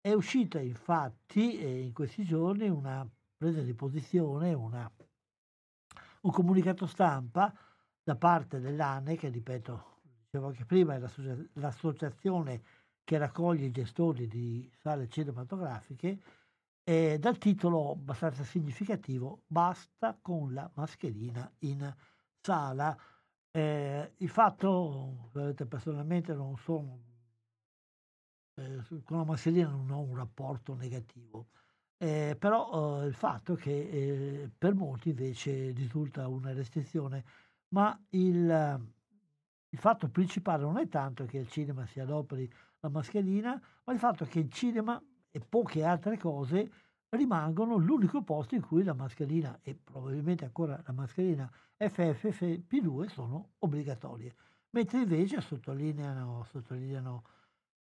[0.05, 4.91] È uscita infatti eh, in questi giorni una presa di posizione, una,
[6.23, 7.55] un comunicato stampa
[8.03, 12.63] da parte dell'ANE, che ripeto, dicevo anche prima, è l'associa- l'associazione
[13.05, 16.21] che raccoglie i gestori di sale cinematografiche,
[16.83, 21.95] eh, dal titolo abbastanza significativo Basta con la mascherina in
[22.41, 22.99] sala.
[23.53, 25.31] Eh, il fatto,
[25.69, 27.12] personalmente non sono
[28.55, 31.49] eh, con la mascherina non ho un rapporto negativo,
[31.97, 37.25] eh, però eh, il fatto che eh, per molti invece risulta una restrizione,
[37.69, 38.81] ma il,
[39.69, 42.51] il, fatto principale non è tanto che il cinema si adoperi
[42.81, 46.71] la mascherina, ma il fatto che il cinema e poche altre cose
[47.11, 54.35] rimangono l'unico posto in cui la mascherina e probabilmente ancora la mascherina FFP2 sono obbligatorie,
[54.71, 57.23] mentre invece sottolineano, sottolineano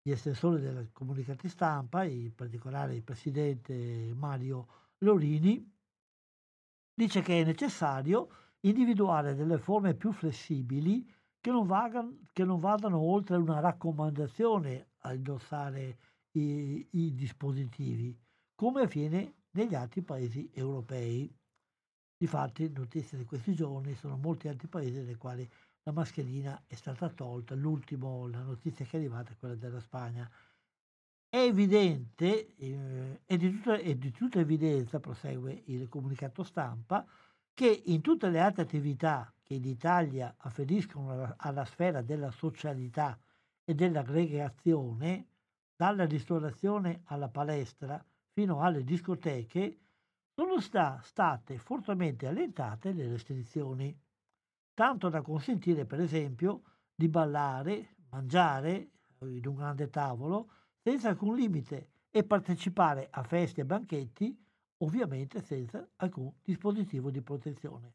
[0.03, 4.67] gli estensori delle comunicati stampa, in particolare il presidente Mario
[4.99, 5.73] Lorini,
[6.95, 8.29] dice che è necessario
[8.61, 11.07] individuare delle forme più flessibili
[11.41, 15.99] che non, vadano, che non vadano oltre una raccomandazione a indossare
[16.33, 18.17] i, i dispositivi,
[18.55, 21.35] come avviene negli altri paesi europei.
[22.17, 25.51] Difatti, notizie di questi giorni, sono molti altri paesi nei quali
[25.91, 27.55] la mascherina è stata tolta.
[27.55, 30.31] L'ultimo, la notizia che è arrivata è quella della Spagna.
[31.29, 37.05] È evidente, eh, è, di tutta, è di tutta evidenza, prosegue il comunicato stampa,
[37.53, 43.19] che in tutte le altre attività che in Italia afferiscono alla, alla sfera della socialità
[43.65, 45.27] e dell'aggregazione,
[45.75, 49.79] dalla ristorazione alla palestra fino alle discoteche,
[50.35, 53.97] sono sta, state fortemente allentate le restrizioni,
[54.75, 56.63] tanto da consentire per esempio
[56.95, 58.91] di ballare, mangiare
[59.21, 60.51] in un grande tavolo
[60.83, 64.37] senza alcun limite e partecipare a feste e banchetti
[64.79, 67.95] ovviamente senza alcun dispositivo di protezione.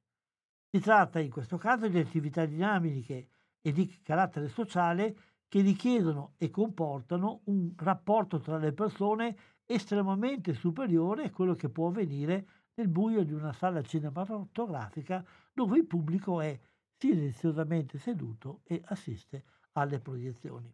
[0.69, 3.29] Si tratta in questo caso di attività dinamiche
[3.61, 5.15] e di carattere sociale
[5.47, 11.87] che richiedono e comportano un rapporto tra le persone estremamente superiore a quello che può
[11.87, 16.59] avvenire nel buio di una sala cinematografica dove il pubblico è
[16.97, 20.73] silenziosamente seduto e assiste alle proiezioni.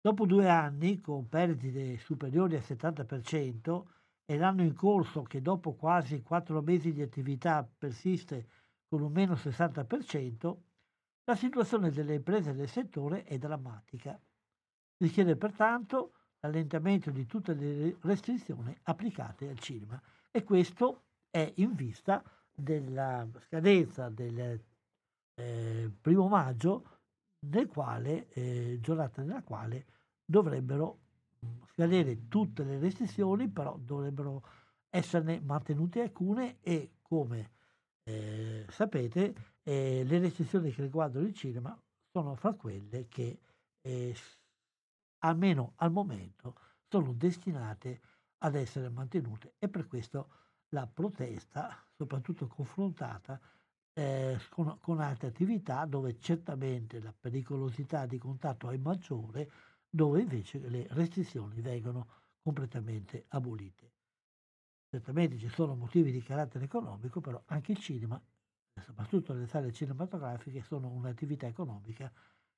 [0.00, 3.82] Dopo due anni, con perdite superiori al 70%,
[4.24, 8.48] e l'anno in corso che dopo quasi quattro mesi di attività persiste
[8.88, 10.56] con un meno 60%,
[11.24, 14.18] la situazione delle imprese del settore è drammatica.
[14.96, 20.00] Richiede pertanto l'allentamento di tutte le restrizioni applicate al cinema
[20.30, 21.02] e questo
[21.32, 22.22] è in vista
[22.54, 24.62] della scadenza del
[25.34, 26.98] eh, primo maggio,
[27.46, 29.86] nel quale, eh, giornata nella quale
[30.24, 30.98] dovrebbero
[31.70, 34.44] scadere tutte le restrizioni, però dovrebbero
[34.90, 37.50] esserne mantenute alcune e come
[38.04, 41.76] eh, sapete eh, le restrizioni che riguardano il cinema
[42.10, 43.40] sono fra quelle che
[43.80, 44.14] eh,
[45.24, 46.56] almeno al momento
[46.88, 48.00] sono destinate
[48.44, 50.41] ad essere mantenute e per questo
[50.72, 53.40] la protesta, soprattutto confrontata
[53.94, 59.50] eh, con, con, altre attività dove certamente la pericolosità di contatto è maggiore,
[59.88, 62.06] dove invece le restrizioni vengono
[62.42, 63.90] completamente abolite.
[64.88, 68.20] Certamente ci sono motivi di carattere economico, però anche il cinema,
[68.80, 72.10] soprattutto le sale cinematografiche, sono un'attività economica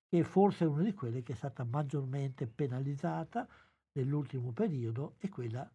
[0.07, 3.47] che forse è una di quelle che è stata maggiormente penalizzata
[3.93, 5.69] nell'ultimo periodo e quella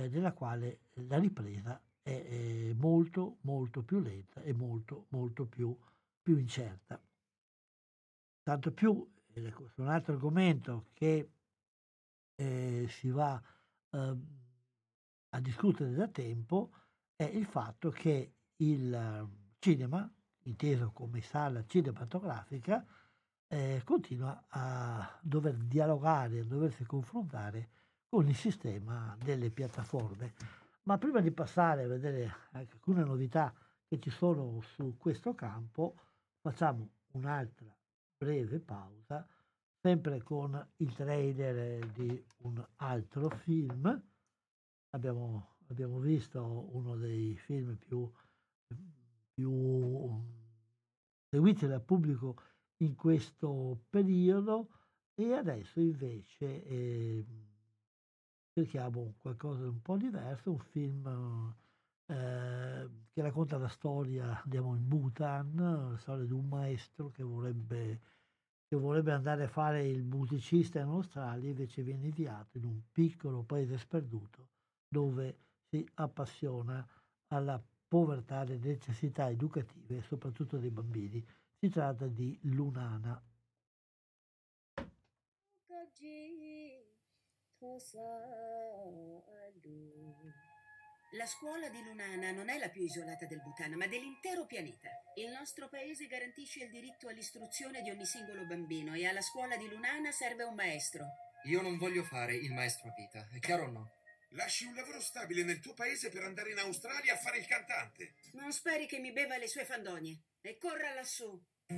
[0.00, 5.76] eh, nella quale la ripresa è, è, molto molto più lenta e molto molto più,
[6.22, 7.00] più incerta.
[8.42, 11.30] Tanto più, eh, un altro argomento che
[12.34, 13.40] eh, si va
[13.90, 14.16] eh,
[15.32, 16.72] a discutere da tempo
[17.14, 19.28] è il fatto che il
[19.58, 20.10] cinema,
[20.44, 22.84] inteso come sala cinematografica,
[23.46, 27.68] eh, continua a dover dialogare, a doversi confrontare
[28.10, 30.34] con il sistema delle piattaforme.
[30.82, 33.54] Ma prima di passare a vedere alcune novità
[33.86, 35.94] che ci sono su questo campo,
[36.40, 37.72] facciamo un'altra
[38.18, 39.24] breve pausa,
[39.80, 44.02] sempre con il trailer di un altro film.
[44.90, 48.10] Abbiamo, abbiamo visto uno dei film più,
[49.32, 50.20] più
[51.28, 52.42] seguiti dal pubblico
[52.78, 54.70] in questo periodo
[55.14, 57.24] e adesso invece eh,
[58.52, 61.54] cerchiamo qualcosa di un po' diverso, un film
[62.06, 65.54] eh, che racconta la storia, andiamo in Bhutan,
[65.92, 68.00] la storia di un maestro che vorrebbe,
[68.66, 73.42] che vorrebbe andare a fare il musicista in Australia, invece viene inviato in un piccolo
[73.42, 74.48] paese sperduto
[74.88, 75.38] dove
[75.68, 76.86] si appassiona
[77.28, 81.24] alla povertà, alle necessità educative, soprattutto dei bambini.
[81.58, 83.22] Si tratta di Lunana.
[91.12, 94.88] La scuola di Lunana non è la più isolata del Bhutan, ma dell'intero pianeta.
[95.16, 99.68] Il nostro paese garantisce il diritto all'istruzione di ogni singolo bambino e alla scuola di
[99.68, 101.04] Lunana serve un maestro.
[101.44, 103.90] Io non voglio fare il maestro a vita, è chiaro o no?
[104.30, 108.14] Lasci un lavoro stabile nel tuo paese per andare in Australia a fare il cantante.
[108.32, 110.18] Non speri che mi beva le sue fandonie.
[110.40, 111.38] E corra lassù.
[111.66, 111.76] Sarà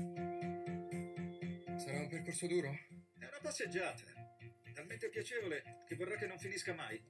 [1.98, 2.70] un percorso duro?
[2.70, 4.21] È una passeggiata.
[4.74, 7.02] Talmente piacevole che vorrà che non finisca mai.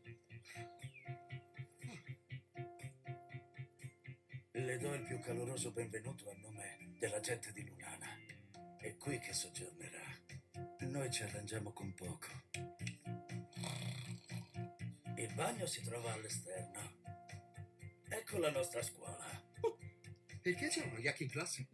[4.53, 8.19] Le do il più caloroso benvenuto a nome della gente di Lunana.
[8.79, 10.21] È qui che soggiornerà.
[10.81, 12.27] Noi ci arrangiamo con poco.
[15.17, 17.01] Il bagno si trova all'esterno.
[18.09, 19.51] Ecco la nostra scuola.
[20.43, 21.69] Perché c'è uno yak in classe?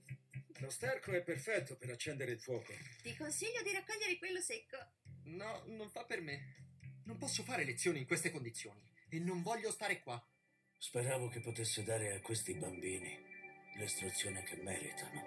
[0.59, 2.73] Lo sterco è perfetto per accendere il fuoco.
[3.03, 4.77] Ti consiglio di raccogliere quello secco.
[5.29, 6.57] No, non fa per me.
[7.05, 10.23] Non posso fare lezioni in queste condizioni e non voglio stare qua.
[10.77, 13.19] Speravo che potesse dare a questi bambini
[13.77, 15.23] l'istruzione che meritano.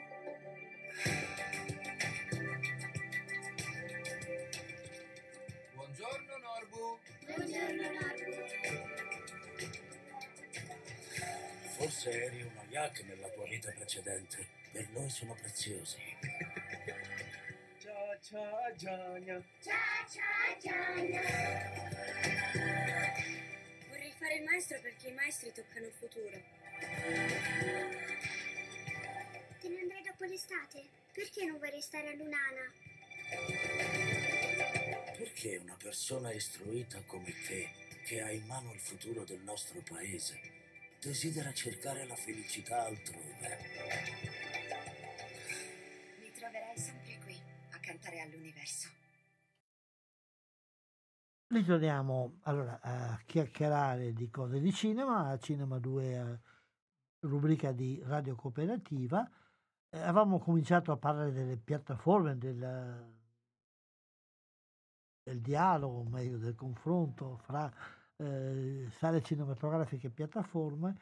[5.73, 6.99] Buongiorno, Norbu.
[7.25, 8.31] Buongiorno, Norbu.
[11.77, 14.47] Forse eri una yak nella tua vita precedente.
[14.71, 15.99] Per noi sono preziosi.
[18.21, 18.39] Ciao,
[18.77, 19.43] ciao, Gianna.
[19.63, 21.21] Ciao, ciao, Gianna.
[23.89, 26.39] Vorrei fare il maestro perché i maestri toccano il futuro.
[29.59, 30.83] Te ne andrai dopo l'estate?
[31.11, 32.71] Perché non vuoi restare a Lunana?
[35.17, 37.71] Perché una persona istruita come te,
[38.05, 40.39] che ha in mano il futuro del nostro paese,
[40.99, 44.40] desidera cercare la felicità altrove?
[48.11, 48.89] A cantare all'universo.
[51.47, 56.39] Ritorniamo allora a chiacchierare di cose di cinema, Cinema 2, eh,
[57.27, 59.29] rubrica di Radio Cooperativa.
[59.89, 63.13] Eh, avevamo cominciato a parlare delle piattaforme, del,
[65.23, 67.69] del dialogo, meglio del confronto fra
[68.15, 70.97] eh, sale cinematografiche e piattaforme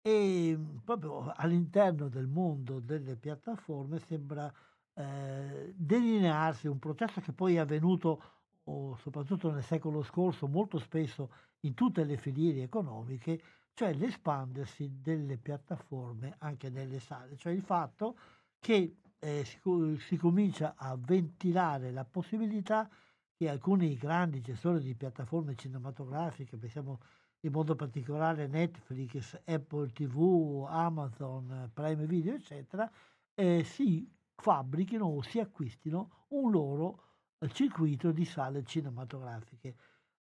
[0.00, 4.50] e proprio all'interno del mondo delle piattaforme sembra
[4.94, 8.22] eh, delinearsi un processo che poi è avvenuto
[8.64, 11.30] o soprattutto nel secolo scorso molto spesso
[11.60, 13.40] in tutte le filiere economiche,
[13.74, 18.16] cioè l'espandersi delle piattaforme anche nelle sale, cioè il fatto
[18.58, 19.58] che eh, si,
[19.98, 22.88] si comincia a ventilare la possibilità
[23.36, 27.00] che alcuni grandi gestori di piattaforme cinematografiche, pensiamo
[27.40, 32.90] in modo particolare Netflix, Apple TV, Amazon, Prime Video, eccetera,
[33.34, 34.06] eh, si
[34.40, 37.04] fabbrichino o si acquistino un loro
[37.52, 39.76] circuito di sale cinematografiche.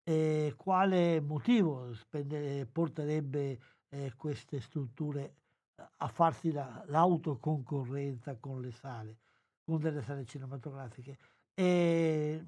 [0.03, 3.59] Eh, quale motivo spende, porterebbe
[3.89, 5.35] eh, queste strutture
[5.97, 9.17] a farsi la, l'autoconcorrenza con le sale,
[9.63, 11.17] con delle sale cinematografiche?
[11.53, 12.45] E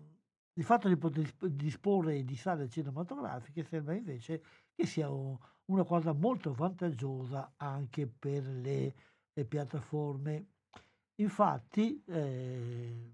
[0.54, 4.44] il fatto di poter disporre di sale cinematografiche sembra invece
[4.74, 8.96] che sia una cosa molto vantaggiosa anche per le,
[9.34, 10.48] le piattaforme.
[11.18, 13.12] Infatti, eh,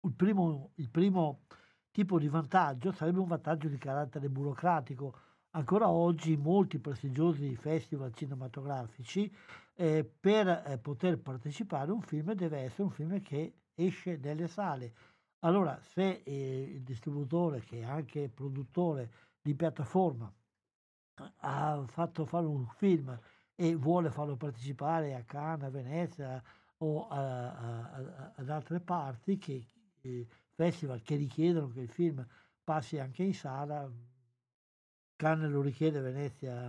[0.00, 1.44] il primo, il primo
[1.90, 5.18] tipo di vantaggio sarebbe un vantaggio di carattere burocratico.
[5.50, 9.32] Ancora oggi molti prestigiosi festival cinematografici
[9.74, 14.48] eh, per eh, poter partecipare a un film deve essere un film che esce dalle
[14.48, 14.92] sale.
[15.44, 19.10] Allora, se eh, il distributore, che è anche produttore
[19.40, 20.32] di piattaforma,
[21.40, 23.16] ha fatto fare un film
[23.54, 26.42] e vuole farlo partecipare a Cannes, a Venezia
[26.78, 29.64] o a, a, a, ad altre parti che
[30.54, 32.26] festival che richiedono che il film
[32.62, 33.90] passi anche in sala.
[35.16, 36.68] Cannes lo richiede, Venezia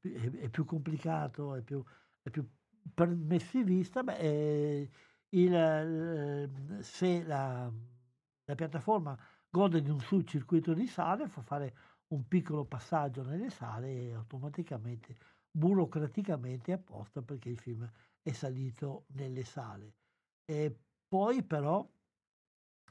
[0.00, 1.82] è, è più complicato, è più,
[2.22, 2.48] è più
[2.92, 4.02] permissivista.
[4.02, 4.90] Beh, eh,
[5.30, 7.70] il, se la,
[8.44, 9.16] la, piattaforma
[9.48, 11.74] gode di un suo circuito di sale, fa fare
[12.08, 15.16] un piccolo passaggio nelle sale e automaticamente,
[15.52, 17.88] burocraticamente apposta perché il film
[18.22, 19.94] è salito nelle sale.
[20.44, 20.74] E
[21.06, 21.86] poi però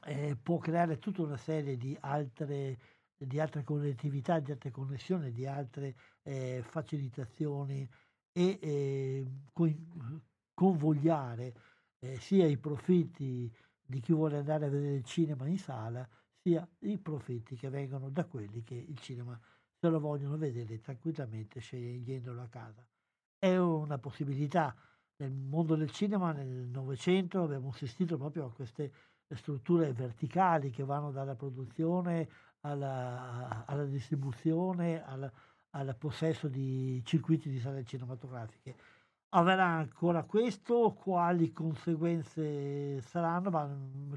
[0.04, 2.78] eh, può creare tutta una serie di altre,
[3.16, 7.88] di altre connettività, di altre connessioni, di altre eh, facilitazioni
[8.32, 10.22] e eh, con,
[10.54, 11.54] convogliare
[11.98, 13.52] eh, sia i profitti
[13.84, 16.08] di chi vuole andare a vedere il cinema in sala,
[16.40, 19.38] sia i profitti che vengono da quelli che il cinema
[19.82, 22.86] se lo vogliono vedere tranquillamente scegliendolo a casa.
[23.36, 24.72] È una possibilità.
[25.16, 28.92] Nel mondo del cinema nel Novecento abbiamo assistito proprio a queste
[29.34, 32.28] strutture verticali che vanno dalla produzione
[32.60, 35.28] alla, alla distribuzione, al,
[35.70, 38.76] al, possesso di circuiti di sale cinematografiche.
[39.30, 40.92] Avverrà ancora questo?
[40.92, 43.50] Quali conseguenze saranno?
[43.50, 44.12] Ma mm,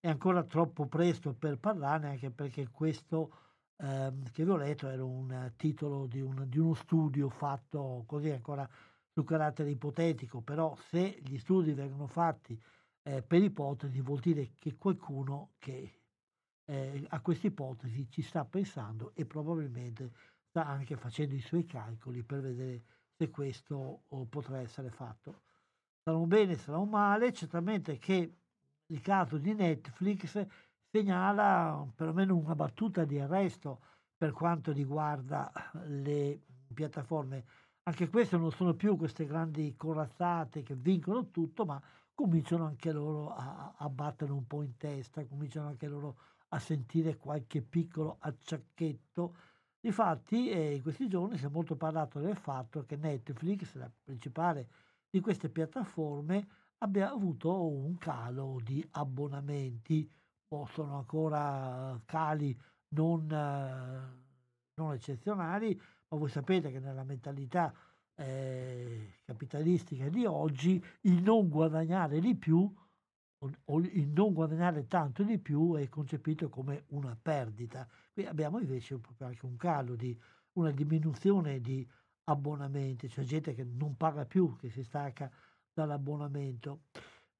[0.00, 3.47] è ancora troppo presto per parlarne, anche perché questo
[3.78, 8.30] ehm, che vi ho letto era un titolo di, un, di uno studio fatto così
[8.30, 8.68] ancora
[9.12, 12.60] su carattere ipotetico, però se gli studi vengono fatti
[13.02, 16.00] eh, per ipotesi vuol dire che qualcuno che
[16.66, 20.10] eh, a questa ipotesi ci sta pensando e probabilmente
[20.48, 22.82] sta anche facendo i suoi calcoli per vedere
[23.16, 25.42] se questo potrà essere fatto.
[26.04, 28.36] Sarà un bene, sarà un male, certamente che
[28.86, 30.46] il caso di Netflix
[30.90, 33.80] segnala perlomeno una battuta di arresto
[34.16, 35.50] per quanto riguarda
[35.86, 36.40] le
[36.72, 37.44] piattaforme
[37.88, 41.80] Anche queste non sono più queste grandi corazzate che vincono tutto, ma
[42.12, 47.16] cominciano anche loro a, a battere un po' in testa, cominciano anche loro a sentire
[47.16, 49.34] qualche piccolo acciacchetto.
[49.80, 54.68] Difatti, eh, in questi giorni si è molto parlato del fatto che Netflix, la principale
[55.08, 56.46] di queste piattaforme,
[56.78, 60.06] abbia avuto un calo di abbonamenti,
[60.48, 62.58] possono ancora cali
[62.94, 63.26] non,
[64.74, 67.72] non eccezionali, ma voi sapete che nella mentalità
[68.14, 72.74] eh, capitalistica di oggi il non guadagnare di più
[73.40, 77.86] o il non guadagnare tanto di più è concepito come una perdita.
[78.12, 80.18] Qui abbiamo invece anche un calo di
[80.54, 81.88] una diminuzione di
[82.24, 85.30] abbonamenti, cioè gente che non paga più, che si stacca
[85.72, 86.80] dall'abbonamento.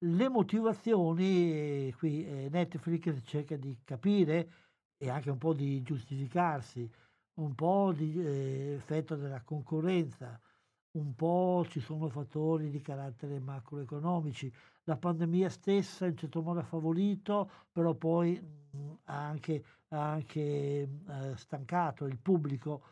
[0.01, 4.49] Le motivazioni, qui eh, Netflix cerca di capire
[4.97, 6.89] e anche un po' di giustificarsi,
[7.33, 10.39] un po' di eh, effetto della concorrenza,
[10.91, 14.49] un po' ci sono fattori di carattere macroeconomici.
[14.85, 20.89] La pandemia stessa in certo modo ha favorito, però poi mm, ha anche, anche eh,
[21.35, 22.83] stancato il pubblico.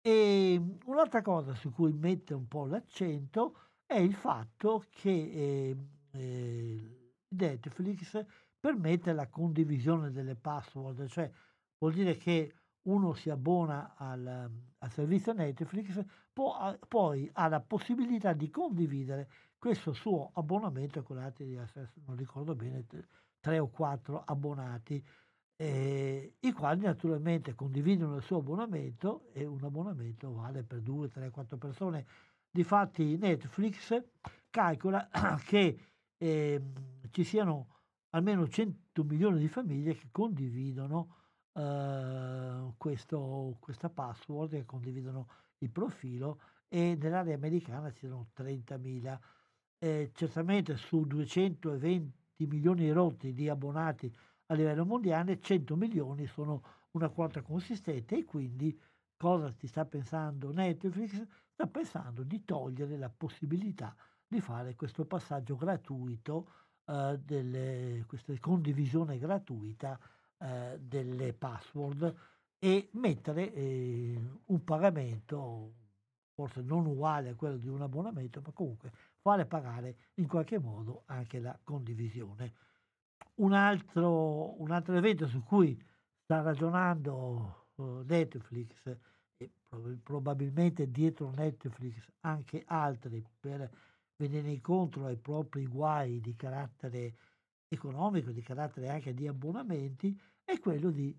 [0.00, 5.76] E un'altra cosa su cui mette un po' l'accento è il fatto che eh,
[6.12, 8.24] eh, Netflix
[8.58, 11.30] permette la condivisione delle password, cioè
[11.78, 18.32] vuol dire che uno si abbona al, al servizio Netflix, può, poi ha la possibilità
[18.32, 19.28] di condividere
[19.58, 22.84] questo suo abbonamento con altri, non ricordo bene,
[23.40, 25.04] tre o quattro abbonati,
[25.56, 31.30] eh, i quali naturalmente condividono il suo abbonamento e un abbonamento vale per due, tre,
[31.30, 32.04] quattro persone.
[32.50, 34.02] Difatti Netflix
[34.50, 35.08] calcola
[35.46, 35.91] che
[36.22, 36.62] eh,
[37.10, 37.80] ci siano
[38.10, 41.16] almeno 100 milioni di famiglie che condividono
[41.52, 45.26] eh, questo, questa password, che condividono
[45.58, 49.18] il profilo e nell'area americana ci sono 30.000.
[49.78, 54.14] Eh, certamente su 220 milioni rotti di abbonati
[54.46, 56.62] a livello mondiale, 100 milioni sono
[56.92, 58.78] una quota consistente e quindi
[59.16, 61.26] cosa ti sta pensando Netflix?
[61.48, 63.92] Sta pensando di togliere la possibilità
[64.32, 66.48] di fare questo passaggio gratuito,
[66.86, 69.98] eh, delle, questa condivisione gratuita
[70.38, 72.14] eh, delle password
[72.58, 75.74] e mettere eh, un pagamento
[76.32, 78.90] forse non uguale a quello di un abbonamento, ma comunque
[79.20, 82.54] fare pagare in qualche modo anche la condivisione.
[83.34, 85.78] Un altro, un altro evento su cui
[86.22, 88.96] sta ragionando uh, Netflix
[89.36, 89.50] e
[90.02, 93.70] probabilmente dietro Netflix anche altri per
[94.16, 97.14] venire incontro ai propri guai di carattere
[97.68, 101.16] economico, di carattere anche di abbonamenti, è quello di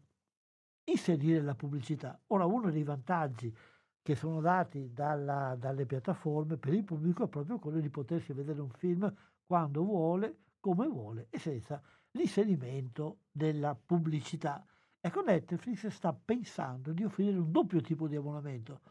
[0.86, 2.20] inserire la pubblicità.
[2.28, 3.56] Ora, uno dei vantaggi
[4.02, 8.60] che sono dati dalla, dalle piattaforme per il pubblico è proprio quello di potersi vedere
[8.62, 9.12] un film
[9.46, 14.66] quando vuole, come vuole e senza l'inserimento della pubblicità.
[15.00, 18.82] Ecco, Netflix sta pensando di offrire un doppio tipo di abbonamento.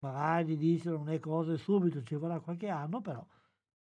[0.00, 3.24] Magari dice non è cosa subito, ci vorrà qualche anno, però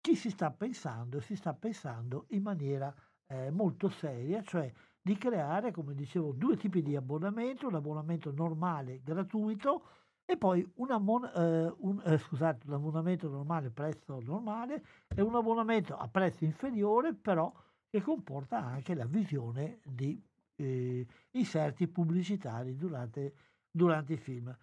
[0.01, 2.93] ci si sta pensando, si sta pensando in maniera
[3.27, 4.71] eh, molto seria, cioè
[5.01, 9.83] di creare, come dicevo, due tipi di abbonamento, un abbonamento normale gratuito
[10.25, 14.83] e poi un, ammon- eh, un, eh, scusate, un abbonamento normale prezzo normale
[15.15, 17.51] e un abbonamento a prezzo inferiore però
[17.89, 20.21] che comporta anche la visione di
[20.55, 23.33] eh, inserti pubblicitari durante,
[23.71, 24.55] durante i film.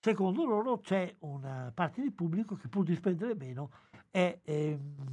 [0.00, 3.70] Secondo loro c'è una parte di pubblico che pur di spendere meno
[4.10, 4.38] è,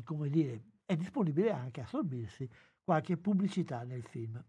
[0.03, 2.47] come dire, è disponibile anche a sorbirsi
[2.83, 4.41] qualche pubblicità nel film.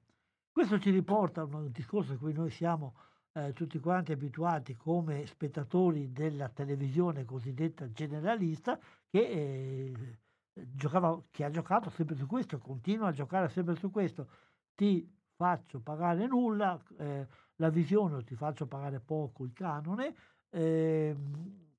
[0.53, 2.95] Questo ci riporta a un discorso a cui noi siamo
[3.33, 10.19] eh, tutti quanti abituati come spettatori della televisione cosiddetta generalista che, eh,
[10.53, 14.29] giocava, che ha giocato sempre su questo, continua a giocare sempre su questo.
[14.75, 17.27] Ti faccio pagare nulla, eh,
[17.57, 20.15] la visione ti faccio pagare poco il canone,
[20.51, 21.15] eh,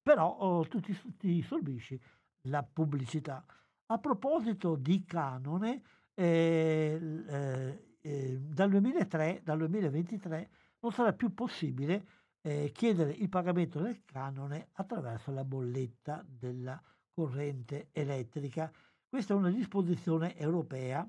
[0.02, 2.00] però oh, tu ti, ti sorbisci
[2.44, 3.46] la pubblicità.
[3.88, 5.82] A proposito di canone,
[6.14, 10.50] eh, eh, eh, dal, 2003, dal 2023
[10.80, 12.06] non sarà più possibile
[12.42, 16.82] eh, chiedere il pagamento del canone attraverso la bolletta della
[17.14, 18.72] corrente elettrica.
[19.08, 21.08] Questa è una disposizione europea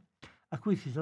[0.49, 0.93] a cui si,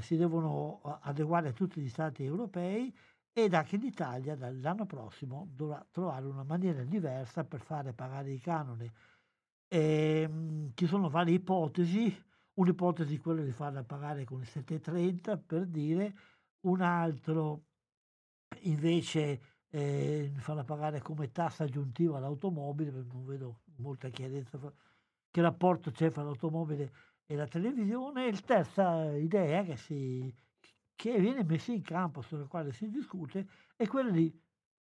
[0.00, 2.94] si devono adeguare tutti gli stati europei
[3.32, 8.90] ed anche l'Italia dall'anno prossimo dovrà trovare una maniera diversa per fare pagare i canoni.
[9.68, 12.14] E, ehm, ci sono varie ipotesi,
[12.54, 16.14] Un'ipotesi è quella di farla pagare con il 7,30 per dire,
[16.66, 17.64] un altro
[18.64, 19.40] invece
[19.70, 24.58] eh, farla pagare come tassa aggiuntiva all'automobile, non vedo molta chiarezza
[25.30, 26.92] che rapporto c'è fra l'automobile
[27.26, 28.26] e la televisione.
[28.26, 30.34] E la terza idea che, si,
[30.94, 33.46] che viene messa in campo, sulla quale si discute,
[33.76, 34.32] è quella di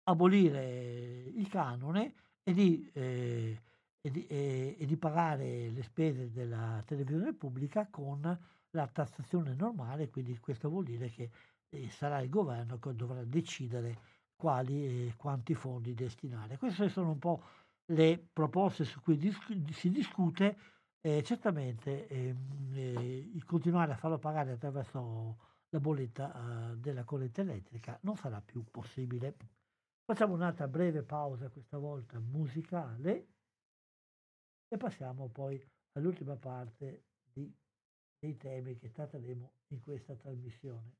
[0.05, 3.61] abolire il canone e di, eh,
[4.01, 8.39] e, di, e, e di, pagare le spese della televisione pubblica con
[8.71, 11.31] la tassazione normale, quindi questo vuol dire che
[11.71, 13.99] eh, sarà il governo che dovrà decidere
[14.35, 16.57] quali e quanti fondi destinare.
[16.57, 17.43] Queste sono un po'
[17.87, 20.57] le proposte su cui dis- si discute.
[21.01, 25.39] Eh, certamente ehm, eh, continuare a farlo pagare attraverso
[25.71, 29.37] la bolletta eh, della corrente elettrica non sarà più possibile.
[30.05, 33.27] Facciamo un'altra breve pausa, questa volta musicale,
[34.69, 35.63] e passiamo poi
[35.93, 37.51] all'ultima parte di,
[38.19, 40.97] dei temi che tratteremo in questa trasmissione.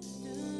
[0.00, 0.57] E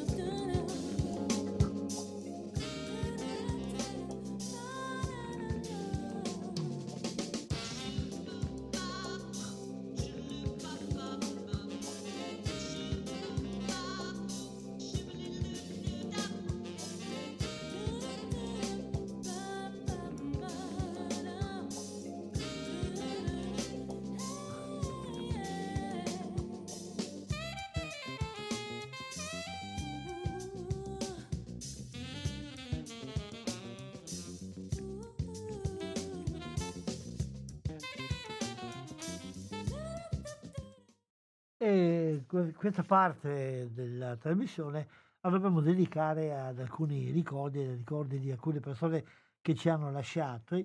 [42.53, 44.87] questa parte della trasmissione
[45.21, 49.03] la dobbiamo dedicare ad alcuni ricordi, ricordi di alcune persone
[49.41, 50.61] che ci hanno lasciato.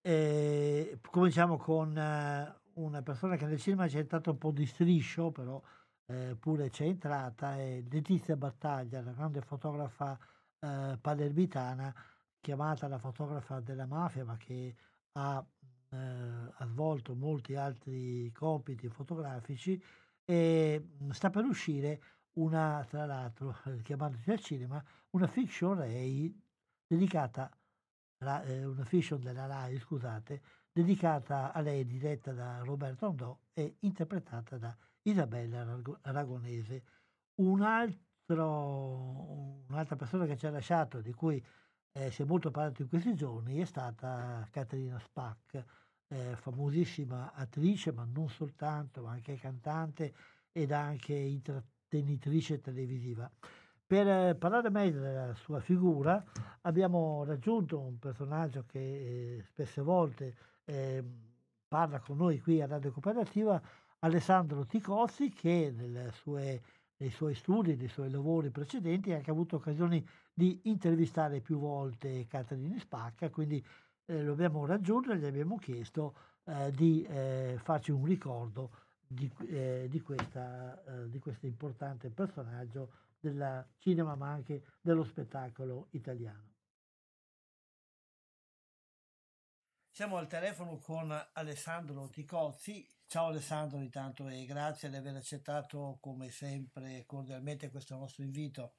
[0.00, 5.30] E cominciamo con eh, una persona che nel cinema c'è entrata un po' di striscio,
[5.30, 5.60] però
[6.06, 10.18] eh, pure c'è entrata, è Letizia Battaglia, la grande fotografa
[10.60, 11.94] eh, palermitana,
[12.40, 14.74] chiamata la fotografa della mafia, ma che
[15.12, 15.44] ha,
[15.90, 19.82] eh, ha svolto molti altri compiti fotografici
[20.30, 22.02] e mhmm, sta per uscire
[22.34, 26.38] una, tra l'altro, chiamandosi al cinema, una fiction Rai
[26.86, 27.50] dedicata,
[28.44, 34.58] eh, una fiction della Rai, scusate, dedicata a lei, diretta da Roberto Andò e interpretata
[34.58, 36.82] da Isabella Aragonese.
[37.36, 41.42] Un altro, un'altra persona che ci ha lasciato, di cui
[41.92, 45.64] eh, si è molto parlato in questi giorni, è stata Caterina Spack,
[46.08, 50.12] eh, famosissima attrice, ma non soltanto, ma anche cantante
[50.52, 53.30] ed anche intrattenitrice televisiva.
[53.86, 56.22] Per eh, parlare meglio della sua figura
[56.62, 61.02] abbiamo raggiunto un personaggio che eh, spesse volte eh,
[61.66, 63.60] parla con noi qui a Radio Cooperativa,
[64.00, 65.74] Alessandro Ticozzi, che
[66.12, 66.62] sue,
[66.98, 72.26] nei suoi studi, nei suoi lavori precedenti ha anche avuto occasioni di intervistare più volte
[72.26, 73.64] Caterina Spacca, quindi
[74.08, 79.30] eh, lo abbiamo raggiunto e gli abbiamo chiesto eh, di eh, farci un ricordo di,
[79.48, 86.56] eh, di, questa, eh, di questo importante personaggio del cinema ma anche dello spettacolo italiano.
[89.90, 92.86] Siamo al telefono con Alessandro Ticozzi.
[93.06, 98.74] Ciao Alessandro intanto e grazie di aver accettato come sempre cordialmente questo nostro invito.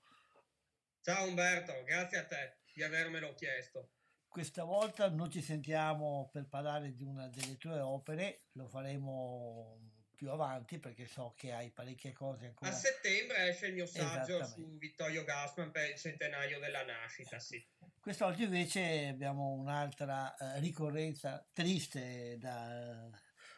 [1.02, 3.99] Ciao Umberto, grazie a te di avermelo chiesto.
[4.30, 9.80] Questa volta non ci sentiamo per parlare di una delle tue opere, lo faremo
[10.20, 12.70] più avanti perché so che hai parecchie cose ancora.
[12.70, 17.66] A settembre esce il mio saggio su Vittorio Gassman per il centenario della nascita, sì.
[18.00, 23.10] Quest'oggi invece abbiamo un'altra uh, ricorrenza triste da,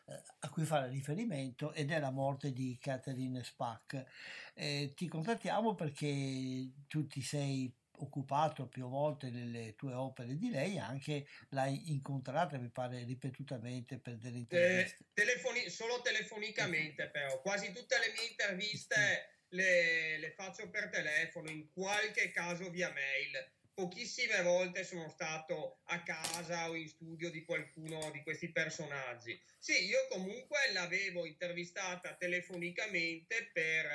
[0.06, 4.06] uh, a cui fare riferimento ed è la morte di Catherine Spack.
[4.54, 10.78] Eh, ti contattiamo perché tu ti sei occupato più volte nelle tue opere di lei,
[10.78, 15.04] anche l'hai incontrata, mi pare, ripetutamente per delle interviste.
[15.04, 21.50] Eh, telefoni- solo telefonicamente però, quasi tutte le mie interviste le, le faccio per telefono,
[21.50, 23.54] in qualche caso via mail.
[23.74, 29.42] Pochissime volte sono stato a casa o in studio di qualcuno di questi personaggi.
[29.58, 33.86] Sì, io comunque l'avevo intervistata telefonicamente per...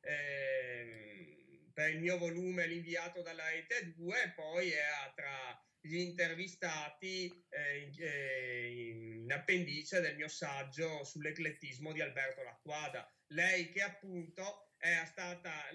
[0.00, 1.35] Eh,
[1.76, 9.20] per il mio volume l'inviato dalla Rete 2 poi era tra gli intervistati eh, eh,
[9.20, 13.06] in appendice del mio saggio sull'eclettismo di Alberto Lacquada.
[13.26, 15.68] Lei che appunto era stata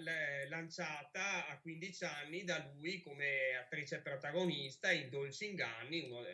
[0.48, 6.24] lanciata a 15 anni da lui come attrice protagonista in Dolci Inganni, uno,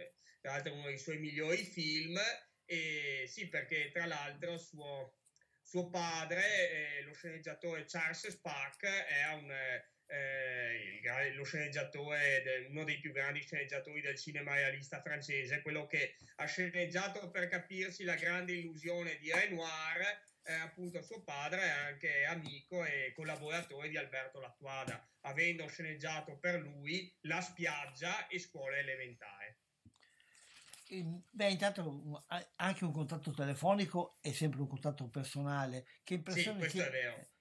[0.41, 2.19] tra l'altro uno dei suoi migliori film,
[2.65, 5.19] e sì, perché tra l'altro suo,
[5.69, 9.51] suo padre, eh, lo sceneggiatore Charles Spark, è un,
[10.07, 16.47] eh, lo sceneggiatore, uno dei più grandi sceneggiatori del cinema realista francese, quello che ha
[16.47, 22.83] sceneggiato per capirsi la grande illusione di Renoir, eh, appunto suo padre è anche amico
[22.87, 29.38] e collaboratore di Alberto Lattuada, avendo sceneggiato per lui La spiaggia e Scuola elementare.
[30.89, 32.25] Beh, intanto
[32.57, 35.87] anche un contatto telefonico è sempre un contatto personale.
[36.03, 36.85] Che impressione, sì, ti,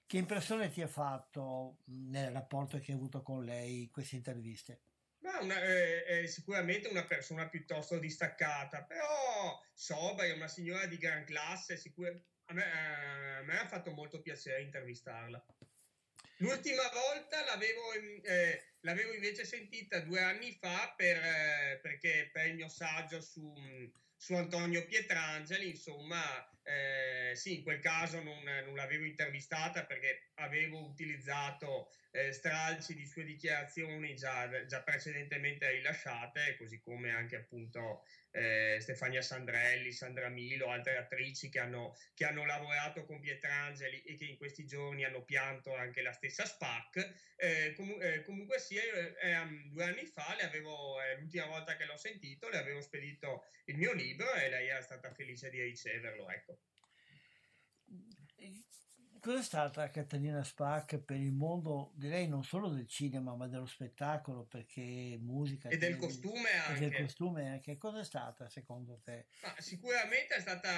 [0.06, 4.82] che impressione ti ha fatto nel rapporto che hai avuto con lei in queste interviste?
[5.20, 10.96] Ma una, eh, è sicuramente una persona piuttosto distaccata, però sobria, è una signora di
[10.96, 15.44] gran classe, sicur- a me, eh, a me ha fatto molto piacere intervistarla.
[16.38, 17.92] L'ultima volta l'avevo,
[18.22, 23.52] eh, l'avevo, invece sentita due anni fa per, eh, perché per il mio saggio su,
[24.16, 26.20] su Antonio Pietrangeli, insomma,
[26.68, 33.06] eh, sì, in quel caso non, non, l'avevo intervistata perché avevo utilizzato eh, stralci di
[33.06, 40.68] sue dichiarazioni già, già, precedentemente rilasciate, così come anche appunto eh, Stefania Sandrelli, Sandra Milo,
[40.68, 45.24] altre attrici che hanno, che hanno, lavorato con Pietrangeli e che in questi giorni hanno
[45.24, 47.32] pianto anche la stessa SPAC.
[47.36, 52.50] Eh, com- eh, comunque sia, eh, due anni fa, avevo, l'ultima volta che l'ho sentito,
[52.50, 56.28] le avevo spedito il mio libro e lei era stata felice di riceverlo.
[56.28, 56.57] Ecco.
[59.20, 64.44] Cos'è stata Catalina Spack per il mondo, direi non solo del cinema, ma dello spettacolo,
[64.44, 65.68] perché musica...
[65.68, 66.84] E del costume anche.
[66.84, 67.76] E del costume anche.
[67.76, 69.26] Cos'è stata secondo te?
[69.42, 70.70] Ma sicuramente è stata,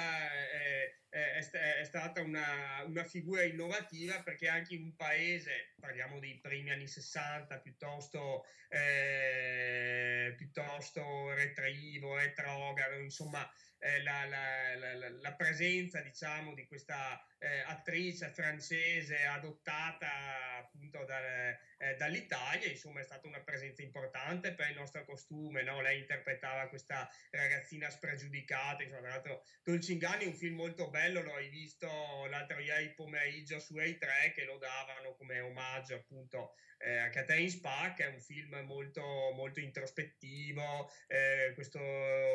[0.51, 6.39] eh, è, è stata una, una, figura innovativa perché anche in un paese, parliamo dei
[6.39, 13.47] primi anni 60, piuttosto, eh, piuttosto retrivo, retrogrado, insomma
[13.81, 21.57] eh, la, la, la, la, presenza diciamo, di questa eh, attrice francese adottata appunto dal,
[21.81, 25.81] eh, dall'Italia, insomma è stata una presenza importante per il nostro costume, no?
[25.81, 31.37] lei interpretava questa ragazzina spregiudicata, insomma, tra l'altro Dolcingani è un film molto bello, l'ho
[31.49, 31.87] visto
[32.29, 36.53] l'altro ieri pomeriggio su Rai 3 che lo davano come omaggio appunto
[36.83, 39.01] eh, a Catherine Spa, è un film molto,
[39.33, 41.79] molto introspettivo, eh, questo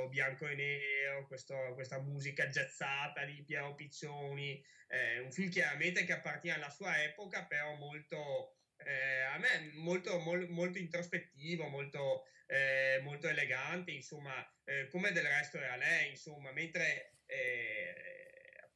[0.08, 6.12] bianco e nero, questo, questa musica jazzata di Piero Piccioni, eh, un film chiaramente che
[6.12, 8.55] appartiene alla sua epoca, però molto...
[8.78, 14.34] Eh, a me molto, mol, molto introspettivo, molto, eh, molto elegante, insomma,
[14.64, 17.12] eh, come del resto era lei, insomma, mentre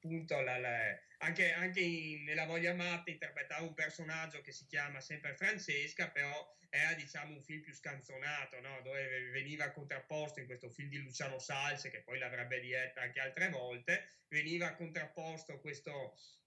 [0.00, 5.00] appunto la, la, anche, anche in, nella Voglia Matta interpretava un personaggio che si chiama
[5.00, 8.80] sempre Francesca, però era diciamo un film più scanzonato, no?
[8.82, 13.50] dove veniva contrapposto in questo film di Luciano Salse, che poi l'avrebbe diretta anche altre
[13.50, 16.39] volte, veniva contrapposto questo eh,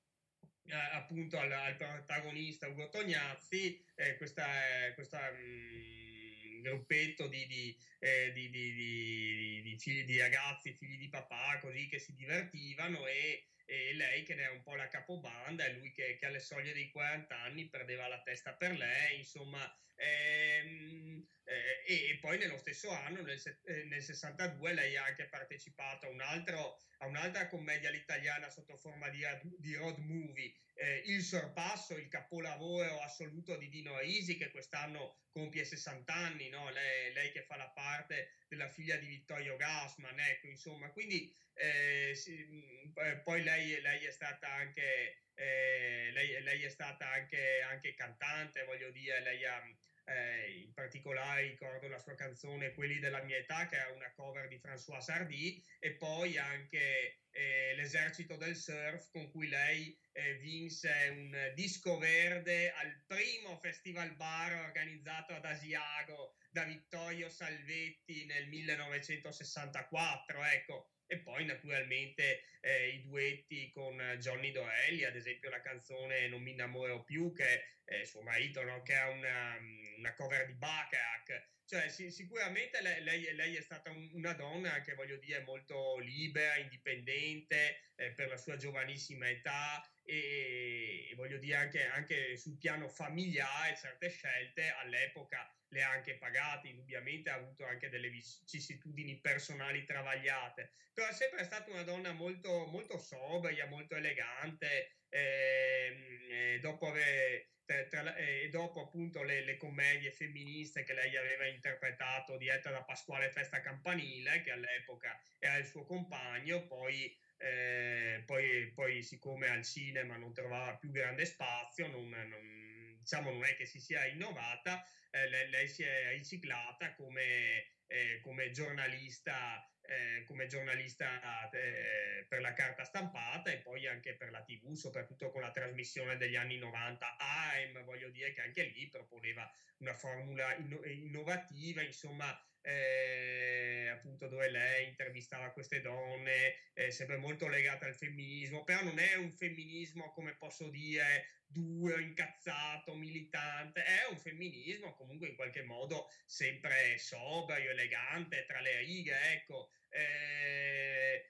[0.94, 4.48] appunto al, al, protagonista Ugo Tognazzi, eh, questa,
[4.96, 11.60] questa mh, mm, gruppetto di, di, eh, di, di, figli di ragazzi, figli di papà,
[11.60, 15.74] così che si divertivano e e lei che ne è un po' la capobanda, è
[15.74, 19.60] lui che, che alle soglie dei 40 anni perdeva la testa per lei, insomma,
[19.96, 26.06] ehm, eh, e, poi nello stesso anno, nel, eh, nel 62, lei ha anche partecipato
[26.06, 29.26] a, un altro, a un'altra commedia all'italiana sotto forma di,
[29.58, 35.66] di road movie, eh, Il sorpasso, il capolavoro assoluto di Dino Risi, che quest'anno compie
[35.66, 36.70] 60 anni, no?
[36.70, 42.14] lei, lei, che fa la parte della figlia di Vittorio Gassman, ecco, insomma, quindi eh,
[42.16, 47.94] sì, mm, poi lei, lei, è stata anche, eh, lei, lei, è stata anche, anche
[47.94, 49.62] cantante, voglio dire, lei ha
[50.06, 54.48] eh, in particolare ricordo la sua canzone Quelli della mia età, che è una cover
[54.48, 60.92] di François Sardy, e poi anche eh, L'esercito del surf, con cui lei eh, vinse
[61.10, 70.44] un disco verde al primo festival bar organizzato ad Asiago da Vittorio Salvetti nel 1964.
[70.44, 76.42] Ecco, e poi naturalmente eh, i duetti con Johnny Dorelli, ad esempio la canzone Non
[76.42, 78.82] mi innamoro più, che eh, suo marito, no?
[78.82, 79.58] che è una,
[79.98, 81.52] una, cover di Bacharach.
[81.66, 85.98] Cioè, sì, sicuramente lei, lei, lei, è stata un, una donna che voglio dire molto
[86.00, 92.58] libera, indipendente eh, per la sua giovanissima età e, e voglio dire anche, anche sul
[92.58, 99.20] piano familiare certe scelte all'epoca le ha anche pagate, indubbiamente ha avuto anche delle vicissitudini
[99.20, 106.88] personali travagliate, però è sempre stata una donna molto, molto sobria, molto elegante, eh, dopo
[106.88, 112.72] aver tra, tra, e dopo appunto le, le, commedie femministe che lei aveva interpretato diretta
[112.72, 119.50] da Pasquale Festa Campanile, che all'epoca era il suo compagno, poi, eh, poi, poi siccome
[119.50, 124.06] al cinema non trovava più grande spazio, non, non, diciamo non è che si sia
[124.06, 132.26] innovata, eh, lei, lei, si è riciclata come, eh, come giornalista eh, come giornalista eh,
[132.28, 136.36] per la carta stampata e poi anche per la TV, soprattutto con la trasmissione degli
[136.36, 137.18] anni 90.
[137.18, 144.50] AIM, voglio dire che anche lì proponeva una formula inno- innovativa, insomma, eh, appunto dove
[144.50, 150.12] lei intervistava queste donne, eh, sempre molto legata al femminismo, però non è un femminismo,
[150.12, 157.72] come posso dire, duro, incazzato, militante, è un femminismo comunque in qualche modo sempre sobrio,
[157.72, 159.70] elegante, tra le righe, ecco.
[159.90, 161.28] Eh,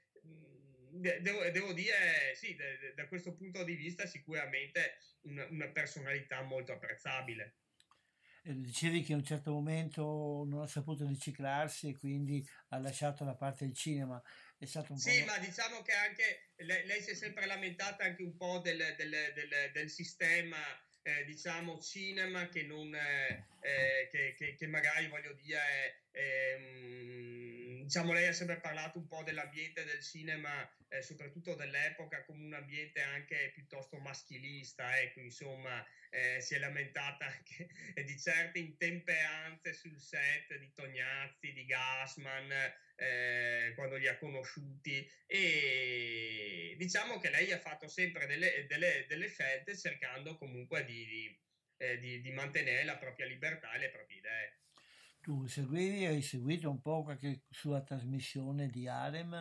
[0.96, 2.56] Devo, devo, dire, sì,
[2.94, 7.56] da questo punto di vista sicuramente una, una personalità molto apprezzabile.
[8.46, 13.24] Eh, dicevi che a un certo momento non ha saputo riciclarsi e quindi ha lasciato
[13.24, 14.22] la parte del cinema.
[14.58, 15.28] È stato un sì, po'...
[15.28, 19.32] ma diciamo che anche lei, lei, si è sempre lamentata anche un po' del, del,
[19.34, 20.58] del, del sistema,
[21.04, 28.28] eh, diciamo, cinema che non, eh, che, che, che, magari voglio dire, eh, diciamo, lei
[28.28, 33.52] ha sempre parlato un po' dell'ambiente del cinema, eh, soprattutto dell'epoca, come un ambiente anche
[33.54, 37.68] piuttosto maschilista, ecco, insomma, eh, si è lamentata anche
[38.06, 42.52] di certe intemperanze sul set di Tognazzi, di Gassman,
[42.96, 49.28] eh, quando li ha conosciuti e diciamo che lei ha fatto sempre delle, delle, delle
[49.28, 51.42] scelte cercando comunque di, di,
[51.78, 54.63] eh, di, di mantenere la propria libertà e le proprie idee.
[55.24, 59.32] Tu seguivi, hai seguito un po' qualche sua trasmissione di Harem?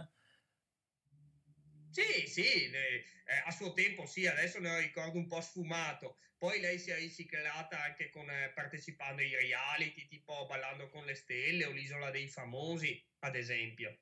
[1.91, 6.19] Sì, sì, le, eh, a suo tempo sì, adesso ne ricordo un po' sfumato.
[6.39, 11.15] Poi lei si è riciclata anche con, eh, partecipando ai reality, tipo Ballando con le
[11.15, 13.99] stelle o l'Isola dei famosi, ad esempio.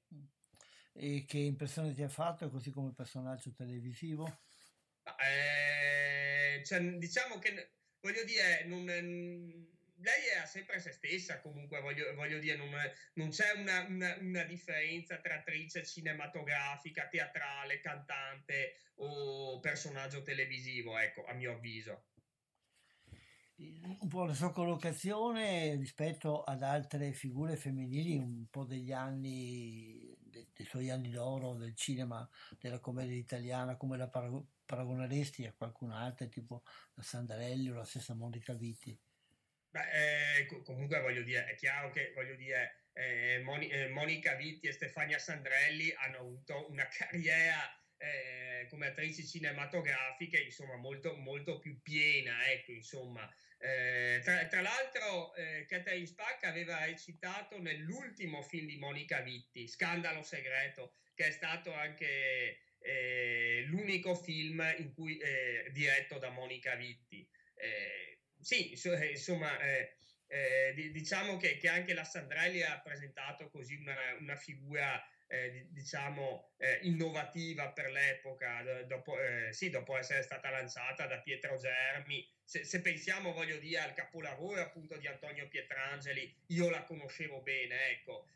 [0.93, 4.27] E che impressione ti ha fatto così come personaggio televisivo?
[5.19, 8.89] Eh, cioè, diciamo che, voglio dire, non
[10.03, 12.71] lei è sempre se stessa, comunque voglio, voglio dire, non,
[13.15, 21.25] non c'è una, una, una, differenza tra attrice cinematografica, teatrale, cantante o personaggio televisivo, ecco,
[21.25, 22.05] a mio avviso.
[23.57, 30.49] Un po' la sua collocazione rispetto ad altre figure femminili, un po' degli anni, dei,
[30.51, 32.27] dei suoi anni d'oro del cinema,
[32.59, 36.63] della commedia italiana, come la paragoneresti a qualcun'altra, tipo
[36.95, 38.99] la Sandarelli o la stessa Monica Vitti?
[39.73, 44.67] Beh, eh, comunque voglio dire, è chiaro che voglio dire, eh, Moni, eh, Monica Vitti
[44.67, 51.81] e Stefania Sandrelli hanno avuto una carriera eh, come attrici cinematografiche, insomma, molto, molto più
[51.83, 53.33] piena, ecco, insomma.
[53.59, 60.23] Eh, tra, tra, l'altro, eh, Catherine Spack aveva recitato nell'ultimo film di Monica Vitti, Scandalo
[60.23, 65.21] segreto, che è stato anche eh, l'unico film in cui,
[65.71, 67.29] diretto da Monica Vitti.
[67.55, 69.95] Eh, sì, eh, insomma, eh,
[70.27, 76.53] eh, diciamo che, che, anche la Sandrelli ha presentato così una, una figura, eh, diciamo,
[76.59, 82.27] eh, innovativa per l'epoca, dopo, eh, sì, dopo essere stata lanciata da Pietro Germi.
[82.45, 87.91] Se, se, pensiamo, voglio dire, al capolavoro appunto di Antonio Pietrangeli, io la conoscevo bene,
[87.91, 88.27] ecco,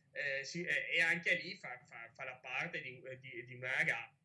[0.43, 4.24] sì, e anche lì fa, fa, fa la parte di, di, di una ragazza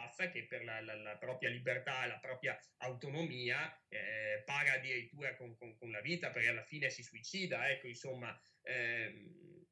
[0.00, 5.34] ragazza che per la, la, la, propria libertà e la propria autonomia eh, paga addirittura
[5.36, 8.38] con, con, con, la vita perché alla fine si suicida, ecco insomma.
[8.62, 9.66] Ehm,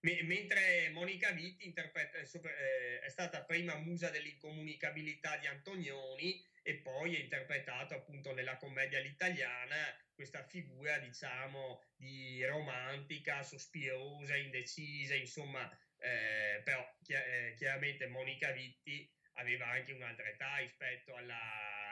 [0.00, 7.14] me, mentre Monica Vitti interpreta, eh, è stata prima musa dell'incomunicabilità di Antonioni e poi
[7.14, 9.76] è interpretato appunto nella commedia all'italiana
[10.12, 19.10] questa figura diciamo di romantica, sospirosa, indecisa, insomma eh, però chi- eh, chiaramente Monica Vitti
[19.34, 21.38] aveva anche un'altra età rispetto alla,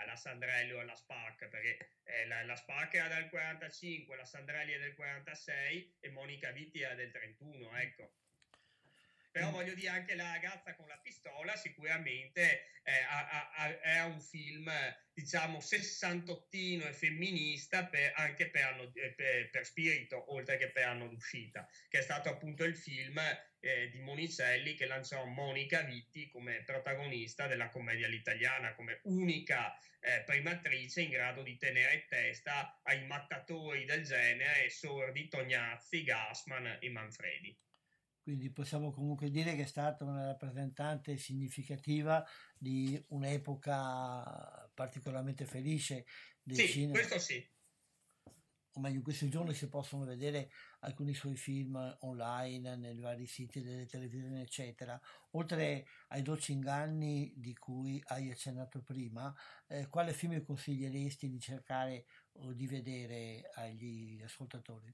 [0.00, 4.72] alla Sandrelli o alla Spark, perché eh, la, la, Spark era del 45, la Sandrelli
[4.72, 8.14] è del 46 e Monica Vitti era del 31, ecco.
[9.30, 14.20] Però voglio dire, anche la ragazza con la pistola sicuramente eh, ha, ha, è un
[14.20, 14.70] film,
[15.12, 20.84] diciamo, sessantottino e femminista per, anche per, anno, eh, per, per, spirito, oltre che per
[20.84, 23.20] anno d'uscita, che è stato appunto il film
[23.64, 30.22] eh, di Monicelli che lanciò Monica Vitti come protagonista della commedia all'italiana, come unica eh,
[30.24, 36.90] prima attrice in grado di tenere testa ai mattatori del genere sordi Tognazzi, Gassman e
[36.90, 37.58] Manfredi.
[38.22, 42.24] quindi possiamo comunque dire che è stata una rappresentante significativa
[42.58, 46.04] di un'epoca particolarmente felice
[46.42, 46.92] del sì, cinema.
[46.92, 47.53] questo sì.
[48.76, 53.62] O meglio, in questi giorni si possono vedere alcuni suoi film online, nei vari siti
[53.62, 55.00] delle televisioni, eccetera.
[55.32, 59.32] Oltre ai dolci inganni di cui hai accennato prima,
[59.68, 64.92] eh, quale film consiglieresti di cercare o di vedere agli ascoltatori?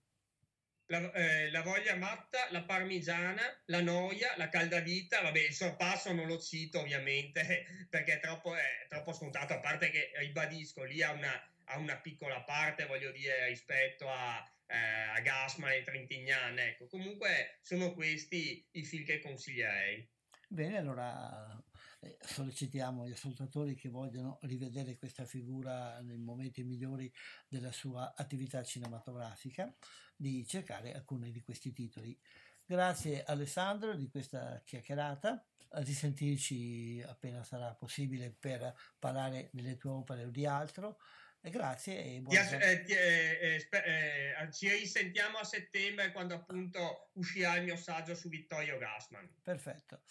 [0.90, 6.26] La, eh, la, voglia matta, la parmigiana, la noia, la caldavita, vabbè il sorpasso non
[6.26, 11.12] lo cito ovviamente perché è troppo, è troppo scontato, a parte che ribadisco lì ha
[11.12, 11.30] una,
[11.70, 17.58] ha una piccola parte, voglio dire, rispetto a, eh, a Gassman e Trintignan, ecco, comunque
[17.62, 20.08] sono questi i film che consiglierei.
[20.48, 21.62] Bene, allora
[22.00, 27.12] eh, sollecitiamo gli ascoltatori che vogliono rivedere questa figura nei momenti migliori
[27.46, 29.72] della sua attività cinematografica
[30.16, 32.18] di cercare alcuni di questi titoli.
[32.64, 40.24] Grazie Alessandro di questa chiacchierata, a risentirci appena sarà possibile per parlare delle tue opere
[40.24, 40.98] o di altro.
[41.42, 42.64] Grazie e buon giorno.
[42.64, 48.28] Eh, eh, eh, eh, ci risentiamo a settembre quando appunto uscirà il mio saggio su
[48.28, 49.26] Vittorio Gassman.
[49.42, 50.02] Perfetto.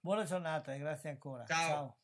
[0.00, 1.44] Buona giornata e grazie ancora.
[1.44, 1.68] Ciao.
[1.68, 1.98] Ciao.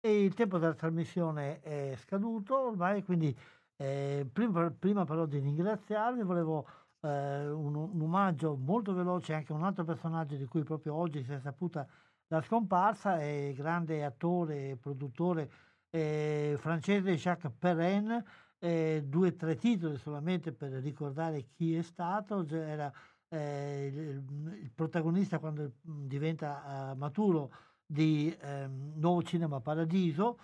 [0.00, 3.36] E il tempo della trasmissione è scaduto ormai, quindi
[3.76, 6.68] eh, prima, prima, però di ringraziarvi volevo
[7.02, 11.22] eh, un, un, omaggio molto veloce anche a un altro personaggio di cui proprio oggi
[11.22, 11.86] si è saputa
[12.26, 15.50] la scomparsa, è grande attore e produttore
[15.90, 18.22] eh, francese Jacques Perrin,
[18.58, 22.92] eh, due o tre titoli solamente per ricordare chi è stato, era
[23.28, 27.50] eh, il, protagonista quando diventa uh, maturo
[27.86, 30.38] di um, Nuovo Cinema Paradiso.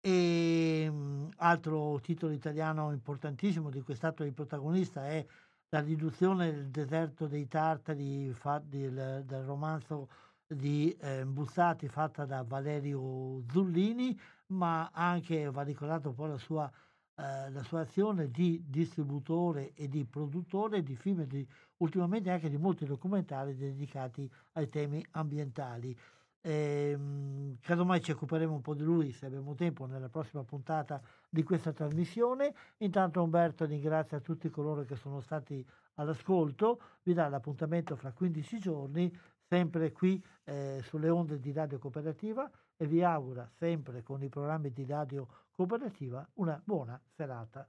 [0.00, 5.24] E um, altro titolo italiano importantissimo di cui è stato il protagonista è
[5.70, 8.32] la riduzione del deserto dei tartari
[8.62, 10.08] del, del, romanzo
[10.46, 14.16] di eh, Bussati fatta da Valerio Zullini
[14.48, 16.70] ma anche va ricordato poi la sua,
[17.16, 21.46] eh, la sua azione di distributore e di produttore di film e di,
[21.78, 25.96] ultimamente anche di molti documentari dedicati ai temi ambientali.
[26.42, 31.42] Ehm, casomai ci occuperemo un po' di lui se abbiamo tempo nella prossima puntata di
[31.42, 32.54] questa trasmissione.
[32.78, 39.12] Intanto Umberto ringrazia tutti coloro che sono stati all'ascolto, vi dà l'appuntamento fra 15 giorni,
[39.48, 44.72] sempre qui eh, sulle onde di Radio Cooperativa e vi augura sempre con i programmi
[44.72, 47.68] di radio cooperativa una buona serata.